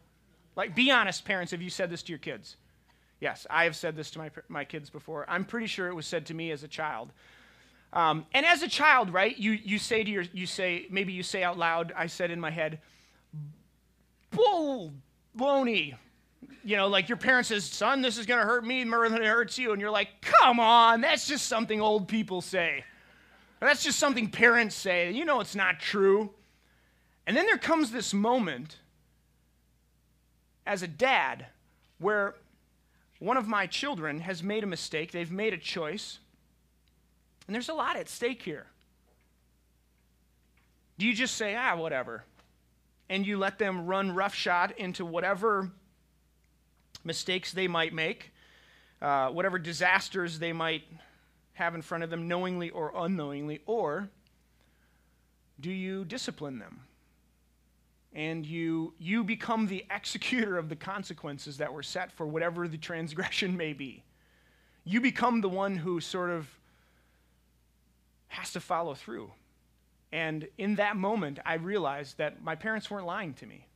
Like, 0.56 0.76
be 0.76 0.92
honest, 0.92 1.26
parents, 1.26 1.52
have 1.52 1.64
you 1.64 1.72
said 1.72 1.90
this 1.90 2.04
to 2.04 2.12
your 2.12 2.20
kids? 2.20 2.58
Yes, 3.22 3.48
I 3.50 3.64
have 3.64 3.76
said 3.76 3.96
this 3.96 4.12
to 4.12 4.20
my, 4.20 4.30
my 4.50 4.66
kids 4.66 4.92
before. 4.92 5.26
I'm 5.28 5.46
pretty 5.46 5.66
sure 5.66 5.88
it 5.88 5.96
was 5.96 6.06
said 6.06 6.28
to 6.28 6.36
me 6.36 6.52
as 6.52 6.62
a 6.62 6.68
child. 6.68 7.12
Um, 7.92 8.26
and 8.34 8.46
as 8.46 8.62
a 8.62 8.68
child, 8.68 9.12
right, 9.12 9.36
you, 9.38 9.52
you 9.52 9.80
say 9.80 10.04
to 10.04 10.12
your, 10.12 10.24
you 10.34 10.46
say, 10.46 10.86
maybe 10.92 11.12
you 11.12 11.24
say 11.24 11.44
out 11.44 11.58
loud, 11.58 11.92
I 11.96 12.08
said 12.08 12.30
in 12.30 12.40
my 12.40 12.52
head, 12.52 12.80
bull, 14.32 14.94
baloney. 15.38 15.96
You 16.64 16.78
know, 16.78 16.88
like 16.88 17.10
your 17.10 17.18
parents 17.18 17.50
says, 17.50 17.66
son, 17.66 18.02
this 18.02 18.18
is 18.18 18.26
going 18.26 18.40
to 18.40 18.46
hurt 18.46 18.64
me 18.66 18.84
more 18.86 19.10
than 19.10 19.22
it 19.22 19.28
hurts 19.28 19.58
you. 19.58 19.72
And 19.72 19.82
you're 19.82 19.90
like, 19.92 20.10
come 20.22 20.60
on, 20.60 21.02
that's 21.02 21.28
just 21.28 21.48
something 21.48 21.82
old 21.82 22.08
people 22.08 22.42
say. 22.42 22.84
That's 23.60 23.84
just 23.84 24.00
something 24.00 24.30
parents 24.30 24.76
say. 24.76 25.12
You 25.12 25.26
know 25.26 25.42
it's 25.42 25.56
not 25.56 25.80
true. 25.80 26.30
And 27.26 27.36
then 27.36 27.46
there 27.46 27.58
comes 27.58 27.92
this 27.92 28.14
moment 28.14 28.78
as 30.66 30.84
a 30.84 30.88
dad 30.88 31.48
where 31.98 32.36
one 33.20 33.36
of 33.36 33.48
my 33.48 33.68
children 33.68 34.22
has 34.22 34.42
made 34.44 34.64
a 34.64 34.68
mistake. 34.68 35.12
They've 35.12 35.32
made 35.32 35.54
a 35.54 35.58
choice 35.58 36.20
and 37.50 37.56
there's 37.56 37.70
a 37.70 37.74
lot 37.74 37.96
at 37.96 38.08
stake 38.08 38.44
here. 38.44 38.68
Do 41.00 41.08
you 41.08 41.16
just 41.16 41.34
say, 41.34 41.56
ah, 41.56 41.76
whatever, 41.76 42.24
and 43.10 43.26
you 43.26 43.40
let 43.40 43.58
them 43.58 43.88
run 43.88 44.14
roughshod 44.14 44.76
into 44.78 45.04
whatever 45.04 45.72
mistakes 47.04 47.52
they 47.52 47.68
might 47.68 47.92
make, 47.92 48.34
uh, 49.02 49.30
whatever 49.30 49.58
disasters 49.58 50.38
they 50.38 50.54
might 50.54 50.84
have 51.54 51.74
in 51.74 51.82
front 51.82 52.04
of 52.04 52.12
them, 52.12 52.28
knowingly 52.28 52.70
or 52.70 52.94
unknowingly, 52.96 53.62
or 53.66 54.10
do 55.60 55.72
you 55.72 56.06
discipline 56.06 56.60
them? 56.60 56.82
And 58.14 58.46
you, 58.46 58.94
you 59.00 59.24
become 59.24 59.66
the 59.66 59.86
executor 59.90 60.60
of 60.60 60.70
the 60.70 60.76
consequences 60.76 61.58
that 61.58 61.74
were 61.74 61.82
set 61.82 62.12
for 62.12 62.28
whatever 62.28 62.68
the 62.68 62.78
transgression 62.78 63.58
may 63.58 63.74
be. 63.74 64.04
You 64.84 65.02
become 65.02 65.42
the 65.42 65.50
one 65.50 65.78
who 65.78 66.00
sort 66.00 66.30
of 66.30 66.48
has 68.30 68.54
to 68.54 68.60
follow 68.60 68.94
through. 68.94 69.32
And 70.12 70.48
in 70.58 70.76
that 70.76 70.96
moment, 70.96 71.40
I 71.46 71.56
realized 71.56 72.18
that 72.18 72.42
my 72.42 72.56
parents 72.56 72.90
weren't 72.90 73.06
lying 73.06 73.34
to 73.36 73.46
me. 73.46 73.68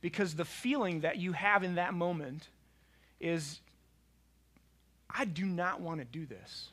Because 0.00 0.34
the 0.34 0.44
feeling 0.44 1.00
that 1.00 1.16
you 1.16 1.32
have 1.32 1.62
in 1.64 1.74
that 1.74 1.94
moment 1.94 2.48
is 3.20 3.60
I 5.08 5.24
do 5.24 5.46
not 5.46 5.80
want 5.80 6.00
to 6.00 6.04
do 6.04 6.26
this. 6.26 6.70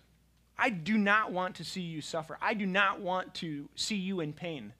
I 0.58 0.70
do 0.70 0.98
not 0.98 1.32
want 1.32 1.56
to 1.56 1.64
see 1.64 1.82
you 1.82 2.02
suffer. 2.02 2.38
I 2.42 2.54
do 2.54 2.66
not 2.66 3.00
want 3.00 3.34
to 3.36 3.70
see 3.76 3.96
you 3.96 4.20
in 4.20 4.34
pain. 4.34 4.74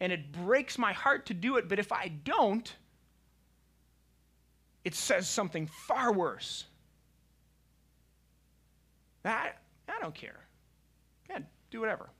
And 0.00 0.12
it 0.12 0.32
breaks 0.32 0.78
my 0.78 0.92
heart 0.92 1.26
to 1.26 1.34
do 1.34 1.56
it, 1.56 1.68
but 1.68 1.78
if 1.78 1.92
I 1.92 2.08
don't, 2.08 2.74
it 4.84 4.94
says 4.94 5.28
something 5.28 5.66
far 5.66 6.12
worse. 6.12 6.64
That 9.22 9.58
I 9.90 10.00
don't 10.00 10.14
care. 10.14 10.40
Yeah, 11.30 11.40
do 11.70 11.80
whatever. 11.80 12.10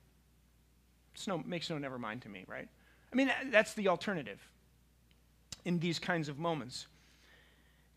It's 1.15 1.27
no, 1.27 1.39
makes 1.39 1.69
no 1.69 1.77
never 1.79 1.99
mind 1.99 2.23
to 2.23 2.29
me, 2.29 2.45
right? 2.47 2.67
I 3.11 3.15
mean, 3.15 3.31
that's 3.51 3.73
the 3.75 3.89
alternative 3.89 4.39
in 5.65 5.79
these 5.79 5.99
kinds 5.99 6.29
of 6.29 6.39
moments. 6.39 6.87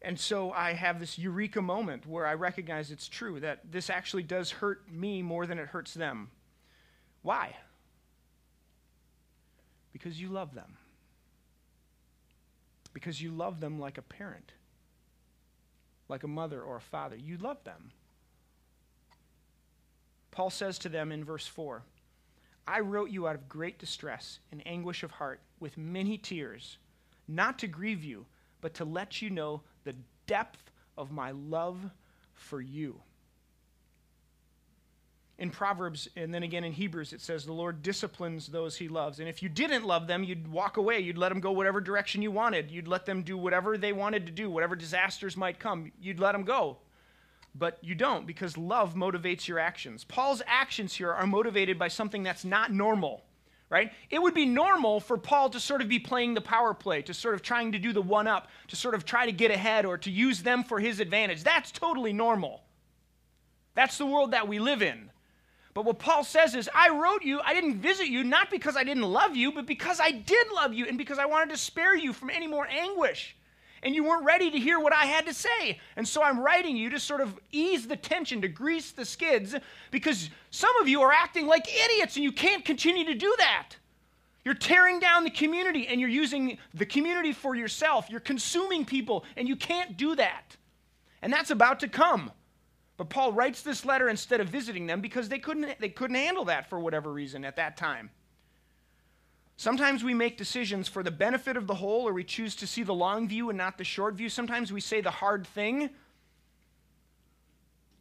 And 0.03 0.19
so 0.21 0.53
I 0.53 0.75
have 0.75 1.01
this 1.01 1.19
eureka 1.19 1.63
moment 1.63 2.07
where 2.07 2.27
I 2.27 2.35
recognize 2.35 2.91
it's 2.91 3.09
true 3.09 3.41
that 3.41 3.73
this 3.73 3.91
actually 3.91 4.25
does 4.25 4.51
hurt 4.51 4.91
me 4.93 5.23
more 5.23 5.47
than 5.47 5.59
it 5.59 5.69
hurts 5.69 5.95
them. 5.95 6.31
Why? 7.23 7.57
Because 9.93 10.21
you 10.21 10.29
love 10.29 10.55
them. 10.55 10.77
because 12.95 13.21
you 13.21 13.31
love 13.31 13.61
them 13.61 13.79
like 13.81 13.99
a 13.99 14.03
parent, 14.03 14.53
like 16.09 16.23
a 16.23 16.29
mother 16.29 16.63
or 16.63 16.77
a 16.77 16.81
father. 16.81 17.17
You 17.17 17.37
love 17.39 17.63
them. 17.65 17.93
Paul 20.35 20.51
says 20.51 20.81
to 20.81 20.89
them 20.89 21.13
in 21.13 21.25
verse 21.25 21.47
4 21.47 21.83
I 22.67 22.81
wrote 22.81 23.11
you 23.11 23.29
out 23.29 23.37
of 23.37 23.49
great 23.49 23.79
distress 23.79 24.41
and 24.51 24.63
anguish 24.67 25.03
of 25.03 25.13
heart 25.13 25.41
with 25.61 25.79
many 25.79 26.19
tears, 26.19 26.79
not 27.29 27.59
to 27.61 27.69
grieve 27.69 28.03
you, 28.03 28.27
but 28.61 28.75
to 28.75 28.85
let 28.85 29.23
you 29.23 29.31
know 29.31 29.63
the 29.85 29.95
depth 30.27 30.73
of 30.99 31.13
my 31.13 31.31
love 31.31 31.79
for 32.33 32.61
you. 32.61 33.01
In 35.39 35.51
Proverbs 35.51 36.09
and 36.17 36.33
then 36.33 36.43
again 36.43 36.65
in 36.65 36.73
Hebrews, 36.73 37.13
it 37.13 37.21
says, 37.21 37.45
The 37.45 37.53
Lord 37.53 37.83
disciplines 37.83 38.47
those 38.49 38.77
he 38.77 38.89
loves. 38.89 39.21
And 39.21 39.29
if 39.29 39.43
you 39.43 39.49
didn't 39.49 39.85
love 39.85 40.07
them, 40.07 40.25
you'd 40.25 40.49
walk 40.49 40.79
away. 40.79 41.01
You'd 41.01 41.19
let 41.19 41.29
them 41.29 41.41
go 41.41 41.53
whatever 41.53 41.81
direction 41.81 42.23
you 42.23 42.31
wanted. 42.31 42.71
You'd 42.71 42.89
let 42.89 43.05
them 43.05 43.23
do 43.23 43.37
whatever 43.37 43.77
they 43.77 43.93
wanted 43.93 44.27
to 44.27 44.33
do, 44.33 44.51
whatever 44.51 44.75
disasters 44.75 45.37
might 45.37 45.59
come. 45.59 45.93
You'd 46.01 46.21
let 46.21 46.33
them 46.33 46.45
go. 46.45 46.79
But 47.55 47.79
you 47.83 47.95
don't 47.95 48.27
because 48.27 48.57
love 48.57 48.95
motivates 48.95 49.47
your 49.47 49.59
actions. 49.59 50.05
Paul's 50.05 50.43
actions 50.47 50.95
here 50.95 51.13
are 51.13 51.27
motivated 51.27 51.79
by 51.79 51.89
something 51.89 52.23
that's 52.23 52.45
not 52.45 52.73
normal 52.73 53.25
right? 53.71 53.93
It 54.09 54.23
would 54.23 54.35
be 54.35 54.47
normal 54.47 55.01
for 55.01 55.19
Paul 55.19 55.51
to 55.51 55.59
sort 55.59 55.83
of 55.83 55.89
be 55.89 55.99
playing 55.99 56.35
the 56.35 56.41
power 56.41 56.75
play, 56.75 57.03
to 57.03 57.13
sort 57.13 57.35
of 57.35 57.43
trying 57.43 57.73
to 57.73 57.79
do 57.81 57.93
the 57.93 58.01
one 58.01 58.29
up, 58.29 58.49
to 58.69 58.77
sort 58.77 58.95
of 58.95 59.05
try 59.05 59.27
to 59.27 59.33
get 59.33 59.51
ahead 59.51 59.85
or 59.85 59.99
to 59.99 60.13
use 60.13 60.45
them 60.45 60.63
for 60.63 60.79
his 60.79 61.01
advantage. 61.01 61.43
That's 61.43 61.73
totally 61.73 62.13
normal. 62.13 62.63
That's 63.75 63.99
the 63.99 64.07
world 64.07 64.31
that 64.31 64.47
we 64.47 64.61
live 64.61 64.81
in. 64.81 65.11
But 65.75 65.85
what 65.85 65.99
Paul 65.99 66.23
says 66.23 66.55
is, 66.55 66.71
I 66.73 66.91
wrote 66.91 67.25
you, 67.25 67.41
I 67.41 67.53
didn't 67.53 67.81
visit 67.81 68.07
you, 68.07 68.23
not 68.23 68.49
because 68.49 68.77
I 68.77 68.85
didn't 68.85 69.03
love 69.03 69.35
you, 69.35 69.51
but 69.51 69.67
because 69.67 69.99
I 69.99 70.13
did 70.13 70.53
love 70.55 70.73
you 70.73 70.87
and 70.87 70.97
because 70.97 71.19
I 71.19 71.27
wanted 71.27 71.51
to 71.51 71.57
spare 71.57 71.97
you 71.97 72.13
from 72.13 72.31
any 72.31 72.47
more 72.47 72.69
anguish. 72.69 73.37
And 73.85 73.95
you 73.95 74.03
weren't 74.03 74.25
ready 74.25 74.51
to 74.51 74.59
hear 74.59 74.81
what 74.81 74.95
I 74.95 75.05
had 75.05 75.27
to 75.27 75.35
say. 75.35 75.79
And 75.97 76.09
so 76.09 76.23
I'm 76.23 76.41
writing 76.41 76.75
you 76.77 76.89
to 76.91 76.99
sort 76.99 77.21
of 77.21 77.39
ease 77.53 77.87
the 77.87 77.97
tension, 77.97 78.41
to 78.41 78.49
grease 78.49 78.93
the 78.93 79.05
skids, 79.05 79.55
because 79.91 80.31
some 80.51 80.75
of 80.81 80.89
you 80.89 81.03
are 81.03 81.13
acting 81.13 81.47
like 81.47 81.69
idiots 81.69 82.17
and 82.17 82.25
you 82.25 82.33
can't 82.33 82.65
continue 82.65 83.05
to 83.05 83.15
do 83.15 83.33
that. 83.39 83.77
You're 84.43 84.55
tearing 84.55 85.01
down 85.01 85.25
the 85.25 85.31
community 85.31 85.87
and 85.87 86.01
you're 86.01 86.11
using 86.11 86.59
the 86.73 86.87
community 86.87 87.33
for 87.33 87.55
yourself. 87.55 88.09
You're 88.11 88.21
consuming 88.21 88.87
people 88.87 89.25
and 89.37 89.47
you 89.47 89.57
can't 89.57 89.97
do 89.97 90.17
that. 90.17 90.57
And 91.21 91.33
that's 91.33 91.51
about 91.51 91.81
to 91.81 91.89
come. 91.89 92.31
But 92.97 93.11
Paul 93.11 93.33
writes 93.33 93.63
this 93.63 93.85
letter 93.85 94.09
instead 94.09 94.41
of 94.41 94.49
visiting 94.49 94.87
them 94.87 95.01
because 95.01 95.29
they 95.29 95.39
couldn't, 95.39 95.79
they 95.81 95.89
couldn't 95.89 96.17
handle 96.17 96.45
that 96.47 96.71
for 96.71 96.79
whatever 96.79 97.13
reason 97.13 97.45
at 97.45 97.57
that 97.57 97.77
time. 97.77 98.11
Sometimes 99.57 100.03
we 100.03 100.15
make 100.15 100.37
decisions 100.37 100.89
for 100.89 101.03
the 101.03 101.11
benefit 101.11 101.57
of 101.57 101.67
the 101.67 101.77
whole, 101.77 102.09
or 102.09 102.13
we 102.13 102.25
choose 102.25 102.57
to 102.57 102.67
see 102.67 102.83
the 102.83 102.95
long 102.95 103.29
view 103.29 103.51
and 103.51 103.59
not 103.59 103.79
the 103.79 103.85
short 103.85 104.15
view. 104.15 104.29
Sometimes 104.29 104.73
we 104.73 104.81
say 104.81 105.01
the 105.01 105.11
hard 105.11 105.47
thing. 105.47 105.91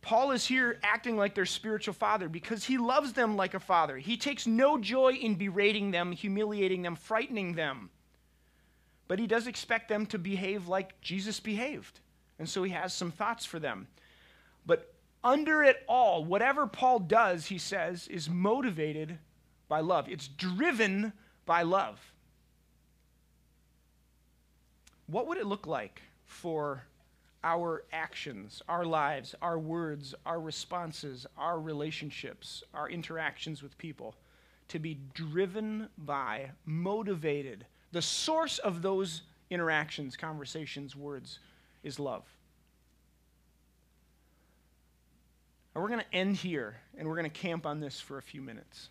Paul 0.02 0.32
is 0.32 0.46
here 0.46 0.80
acting 0.84 1.16
like 1.16 1.36
their 1.36 1.46
spiritual 1.46 1.94
father 1.94 2.28
because 2.28 2.66
he 2.66 2.78
loves 2.78 3.14
them 3.14 3.38
like 3.38 3.54
a 3.54 3.60
father. 3.60 3.98
He 3.98 4.18
takes 4.18 4.46
no 4.46 4.78
joy 4.78 5.14
in 5.14 5.36
berating 5.36 5.92
them, 5.92 6.12
humiliating 6.12 6.82
them, 6.82 6.96
frightening 6.96 7.54
them. 7.54 7.90
But 9.08 9.20
he 9.20 9.28
does 9.28 9.48
expect 9.48 9.90
them 9.90 10.06
to 10.08 10.18
behave 10.18 10.68
like 10.68 11.00
Jesus 11.02 11.40
behaved. 11.40 12.00
And 12.40 12.50
so 12.50 12.64
he 12.64 12.72
has 12.72 12.94
some 12.94 13.12
thoughts 13.12 13.46
for 13.46 13.60
them. 13.60 13.88
But 14.66 14.94
under 15.24 15.64
it 15.64 15.84
all, 15.88 16.26
whatever 16.26 16.68
Paul 16.68 17.00
does, 17.00 17.46
he 17.46 17.58
says, 17.58 18.08
is 18.08 18.30
motivated 18.30 19.20
by 19.70 19.80
love. 19.80 20.10
It's 20.10 20.28
driven 20.28 21.14
by 21.46 21.64
love. 21.64 22.00
What 25.08 25.28
would 25.28 25.38
it 25.38 25.46
look 25.46 25.68
like 25.68 26.02
for 26.26 26.84
our 27.44 27.84
actions, 27.92 28.62
our 28.70 28.86
lives, 28.86 29.36
our 29.42 29.60
words, 29.60 30.16
our 30.26 30.40
responses, 30.40 31.26
our 31.38 31.60
relationships, 31.60 32.64
our 32.74 32.90
interactions 32.90 33.62
with 33.62 33.78
people 33.78 34.16
to 34.70 34.80
be 34.80 34.98
driven 35.14 35.90
by, 35.98 36.52
motivated? 36.66 37.66
The 37.92 38.02
source 38.02 38.60
of 38.60 38.82
those 38.82 39.24
interactions, 39.50 40.16
conversations, 40.16 40.96
words 40.96 41.40
is 41.84 42.00
love. 42.00 42.24
And 45.76 45.84
we're 45.84 45.90
going 45.90 46.02
to 46.02 46.16
end 46.16 46.38
here 46.38 46.78
and 46.98 47.08
we're 47.08 47.16
going 47.16 47.30
to 47.30 47.42
camp 47.42 47.66
on 47.66 47.80
this 47.80 48.00
for 48.00 48.18
a 48.18 48.22
few 48.22 48.42
minutes. 48.42 48.90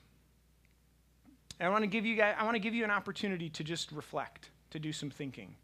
I 1.61 1.69
want 1.69 1.83
to 1.83 1.89
give 1.89 2.05
you 2.05 2.17
guys, 2.17 2.35
I 2.39 2.45
want 2.45 2.55
to 2.57 2.61
give 2.61 2.75
you 2.75 2.85
an 2.85 2.91
opportunity 2.91 3.49
to 3.51 3.65
just 3.65 3.93
reflect, 3.93 4.51
to 4.71 4.79
do 4.79 4.93
some 4.93 5.11
thinking. 5.11 5.55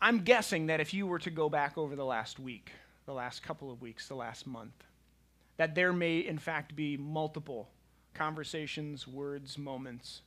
I'm 0.00 0.20
guessing 0.20 0.66
that 0.66 0.80
if 0.80 0.94
you 0.94 1.06
were 1.06 1.18
to 1.18 1.30
go 1.30 1.48
back 1.48 1.76
over 1.76 1.96
the 1.96 2.04
last 2.04 2.38
week, 2.38 2.72
the 3.06 3.12
last 3.12 3.42
couple 3.42 3.70
of 3.70 3.82
weeks, 3.82 4.06
the 4.08 4.14
last 4.14 4.46
month, 4.46 4.84
that 5.56 5.74
there 5.74 5.92
may 5.92 6.18
in 6.18 6.38
fact 6.38 6.76
be 6.76 6.96
multiple 6.96 7.68
conversations, 8.14 9.06
words, 9.08 9.58
moments 9.58 10.22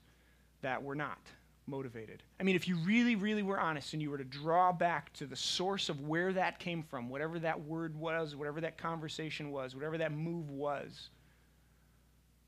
that 0.61 0.83
were 0.83 0.95
not 0.95 1.19
motivated. 1.67 2.21
I 2.39 2.43
mean, 2.43 2.55
if 2.55 2.67
you 2.67 2.75
really, 2.77 3.15
really 3.15 3.43
were 3.43 3.59
honest 3.59 3.93
and 3.93 4.01
you 4.01 4.09
were 4.09 4.17
to 4.17 4.23
draw 4.23 4.71
back 4.71 5.13
to 5.13 5.25
the 5.25 5.35
source 5.35 5.89
of 5.89 6.01
where 6.01 6.33
that 6.33 6.59
came 6.59 6.83
from, 6.83 7.09
whatever 7.09 7.39
that 7.39 7.61
word 7.61 7.95
was, 7.95 8.35
whatever 8.35 8.61
that 8.61 8.77
conversation 8.77 9.51
was, 9.51 9.73
whatever 9.73 9.97
that 9.97 10.11
move 10.11 10.49
was, 10.49 11.09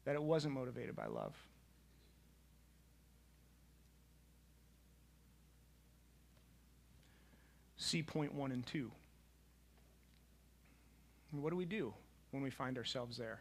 that 0.06 0.16
it 0.16 0.24
wasn't 0.24 0.54
motivated 0.54 0.96
by 0.96 1.06
love. 1.06 1.36
See 7.78 8.02
point 8.02 8.34
one 8.34 8.52
and 8.52 8.66
two. 8.66 8.92
And 11.32 11.44
what 11.44 11.50
do 11.50 11.56
we 11.56 11.66
do 11.66 11.94
when 12.32 12.44
we 12.44 12.50
find 12.50 12.78
ourselves 12.78 13.18
there? 13.18 13.40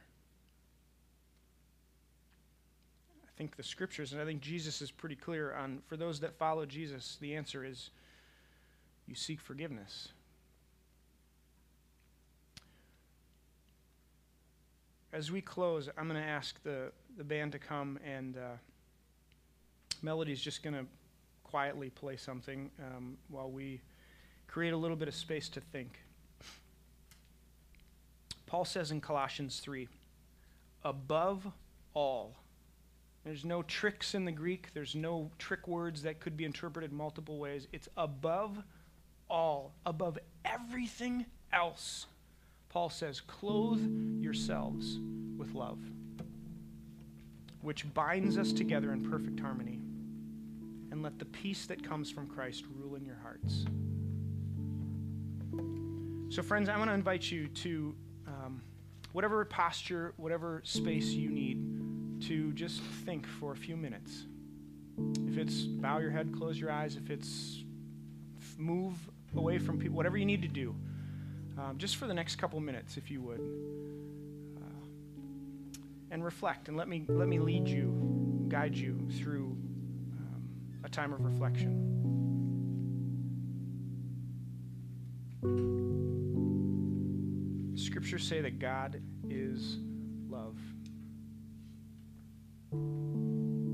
I 3.24 3.30
think 3.38 3.56
the 3.56 3.62
scriptures, 3.62 4.12
and 4.12 4.20
I 4.20 4.24
think 4.24 4.40
Jesus 4.40 4.82
is 4.82 4.90
pretty 4.90 5.16
clear 5.16 5.54
on 5.54 5.80
for 5.86 5.96
those 5.96 6.20
that 6.20 6.36
follow 6.38 6.66
Jesus, 6.66 7.16
the 7.20 7.34
answer 7.34 7.64
is 7.64 7.90
you 9.06 9.14
seek 9.14 9.40
forgiveness. 9.40 10.08
As 15.12 15.30
we 15.30 15.40
close, 15.40 15.88
I'm 15.98 16.08
going 16.08 16.20
to 16.20 16.26
ask 16.26 16.62
the, 16.62 16.90
the 17.16 17.24
band 17.24 17.52
to 17.52 17.58
come, 17.58 17.98
and 18.04 18.36
uh, 18.36 18.56
Melody's 20.00 20.40
just 20.40 20.62
going 20.62 20.74
to 20.74 20.86
quietly 21.44 21.90
play 21.90 22.16
something 22.16 22.70
um, 22.80 23.18
while 23.28 23.50
we 23.50 23.80
create 24.46 24.72
a 24.72 24.76
little 24.76 24.96
bit 24.96 25.08
of 25.08 25.14
space 25.14 25.48
to 25.50 25.60
think. 25.60 26.00
Paul 28.46 28.64
says 28.64 28.90
in 28.90 29.00
Colossians 29.00 29.60
3 29.60 29.88
above 30.84 31.46
all, 31.94 32.36
there's 33.24 33.44
no 33.44 33.62
tricks 33.62 34.14
in 34.14 34.24
the 34.24 34.32
Greek, 34.32 34.68
there's 34.74 34.94
no 34.94 35.30
trick 35.38 35.68
words 35.68 36.02
that 36.02 36.20
could 36.20 36.36
be 36.36 36.44
interpreted 36.44 36.92
multiple 36.92 37.38
ways. 37.38 37.68
It's 37.72 37.88
above 37.96 38.58
all, 39.30 39.74
above 39.86 40.18
everything 40.44 41.26
else 41.52 42.06
Paul 42.72 42.88
says, 42.88 43.20
clothe 43.20 43.82
yourselves 44.18 44.98
with 45.36 45.54
love, 45.54 45.78
which 47.60 47.92
binds 47.92 48.38
us 48.38 48.50
together 48.50 48.92
in 48.92 49.10
perfect 49.10 49.38
harmony. 49.38 49.78
And 50.90 51.02
let 51.02 51.18
the 51.18 51.26
peace 51.26 51.66
that 51.66 51.86
comes 51.86 52.10
from 52.10 52.26
Christ 52.26 52.64
rule 52.74 52.94
in 52.94 53.04
your 53.04 53.18
hearts. 53.22 53.66
So, 56.34 56.42
friends, 56.42 56.70
I 56.70 56.78
want 56.78 56.88
to 56.88 56.94
invite 56.94 57.30
you 57.30 57.48
to 57.48 57.94
um, 58.26 58.62
whatever 59.12 59.44
posture, 59.44 60.14
whatever 60.16 60.62
space 60.64 61.10
you 61.10 61.28
need, 61.28 62.22
to 62.28 62.52
just 62.52 62.80
think 63.04 63.26
for 63.26 63.52
a 63.52 63.56
few 63.56 63.76
minutes. 63.76 64.24
If 65.26 65.36
it's 65.36 65.62
bow 65.62 65.98
your 65.98 66.10
head, 66.10 66.32
close 66.34 66.58
your 66.58 66.70
eyes, 66.70 66.96
if 66.96 67.10
it's 67.10 67.64
move 68.56 68.94
away 69.36 69.58
from 69.58 69.78
people, 69.78 69.96
whatever 69.96 70.16
you 70.16 70.26
need 70.26 70.40
to 70.42 70.48
do 70.48 70.74
um, 71.58 71.76
just 71.78 71.96
for 71.96 72.06
the 72.06 72.14
next 72.14 72.36
couple 72.36 72.60
minutes, 72.60 72.96
if 72.96 73.10
you 73.10 73.20
would. 73.20 73.40
Uh, 74.56 74.86
and 76.10 76.24
reflect 76.24 76.68
and 76.68 76.76
let 76.76 76.88
me, 76.88 77.04
let 77.08 77.28
me 77.28 77.38
lead 77.38 77.68
you, 77.68 78.46
guide 78.48 78.74
you 78.74 79.08
through 79.18 79.56
um, 80.18 80.42
a 80.84 80.88
time 80.88 81.12
of 81.12 81.24
reflection. 81.24 81.88
Scriptures 87.74 88.24
say 88.26 88.40
that 88.40 88.58
God 88.58 89.00
is 89.28 89.78
love. 90.28 90.56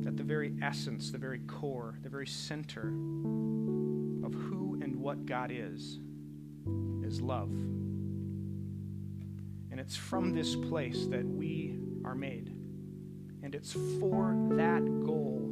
That 0.05 0.17
the 0.17 0.25
very 0.25 0.55
essence, 0.63 1.11
the 1.11 1.19
very 1.19 1.41
core, 1.41 1.99
the 2.03 2.09
very 2.09 2.27
center 2.27 2.89
of 4.25 4.35
who 4.35 4.79
and 4.83 4.97
what 4.97 5.27
God 5.27 5.51
is 5.53 5.99
is 7.05 7.21
love. 7.21 7.51
And 9.71 9.79
it's 9.79 9.97
from 9.97 10.35
this 10.35 10.55
place 10.57 11.07
that 11.07 11.25
we 11.25 11.79
are 12.05 12.15
made. 12.15 12.55
And 13.43 13.55
it's 13.55 13.73
for 13.73 14.35
that 14.51 14.83
goal 15.05 15.49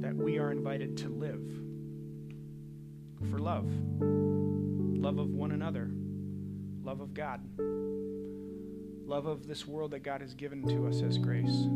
that 0.00 0.14
we 0.14 0.38
are 0.38 0.52
invited 0.52 0.96
to 0.98 1.08
live 1.08 1.42
for 3.30 3.38
love 3.38 3.66
love 5.06 5.18
of 5.18 5.30
one 5.30 5.52
another, 5.52 5.88
love 6.82 7.00
of 7.00 7.14
God, 7.14 7.40
love 9.06 9.26
of 9.26 9.46
this 9.46 9.64
world 9.64 9.92
that 9.92 10.00
God 10.00 10.20
has 10.20 10.34
given 10.34 10.66
to 10.66 10.88
us 10.88 11.00
as 11.00 11.16
grace. 11.16 11.68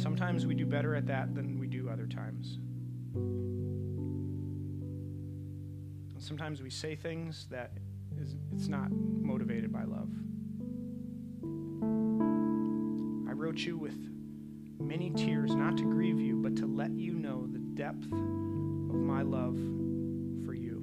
Sometimes 0.00 0.46
we 0.46 0.54
do 0.54 0.64
better 0.64 0.94
at 0.94 1.06
that 1.06 1.34
than 1.34 1.58
we 1.58 1.66
do 1.66 1.88
other 1.88 2.06
times. 2.06 2.58
Sometimes 6.26 6.60
we 6.60 6.70
say 6.70 6.96
things 6.96 7.46
that 7.52 7.70
is, 8.20 8.34
it's 8.52 8.66
not 8.66 8.90
motivated 8.90 9.72
by 9.72 9.84
love. 9.84 10.10
I 13.30 13.32
wrote 13.32 13.58
you 13.58 13.78
with 13.78 13.96
many 14.80 15.10
tears, 15.10 15.54
not 15.54 15.76
to 15.76 15.84
grieve 15.84 16.18
you, 16.18 16.34
but 16.42 16.56
to 16.56 16.66
let 16.66 16.90
you 16.90 17.12
know 17.12 17.46
the 17.46 17.60
depth 17.60 18.06
of 18.06 18.96
my 18.96 19.22
love 19.22 19.54
for 20.44 20.52
you. 20.52 20.82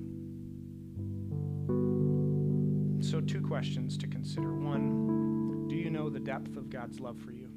So, 3.01 3.19
two 3.19 3.41
questions 3.41 3.97
to 3.97 4.07
consider. 4.07 4.53
One, 4.53 5.67
do 5.67 5.75
you 5.75 5.89
know 5.89 6.09
the 6.09 6.21
depth 6.21 6.55
of 6.55 6.69
God's 6.69 7.01
love 7.01 7.19
for 7.19 7.33
you? 7.33 7.49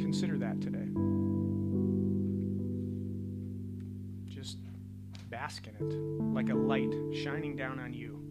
Consider 0.00 0.38
that 0.38 0.60
today. 0.60 0.88
Bask 5.42 5.66
in 5.66 5.74
it 5.74 5.92
like 6.36 6.50
a 6.50 6.54
light 6.54 6.94
shining 7.12 7.56
down 7.56 7.80
on 7.80 7.92
you. 7.92 8.22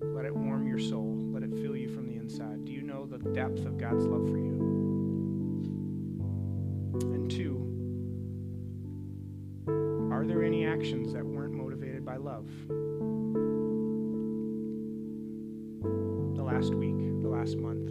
Let 0.00 0.24
it 0.24 0.34
warm 0.34 0.66
your 0.66 0.78
soul. 0.78 1.18
Let 1.30 1.42
it 1.42 1.50
fill 1.50 1.76
you 1.76 1.94
from 1.94 2.06
the 2.06 2.14
inside. 2.16 2.64
Do 2.64 2.72
you 2.72 2.80
know 2.80 3.04
the 3.04 3.18
depth 3.18 3.66
of 3.66 3.76
God's 3.76 4.06
love 4.06 4.26
for 4.30 4.38
you? 4.38 4.54
And 7.02 7.30
two, 7.30 7.58
are 10.10 10.24
there 10.24 10.42
any 10.42 10.64
actions 10.64 11.12
that 11.12 11.22
weren't 11.22 11.52
motivated 11.52 12.02
by 12.02 12.16
love? 12.16 12.48
The 16.34 16.42
last 16.42 16.74
week, 16.74 16.96
the 17.20 17.28
last 17.28 17.58
month. 17.58 17.90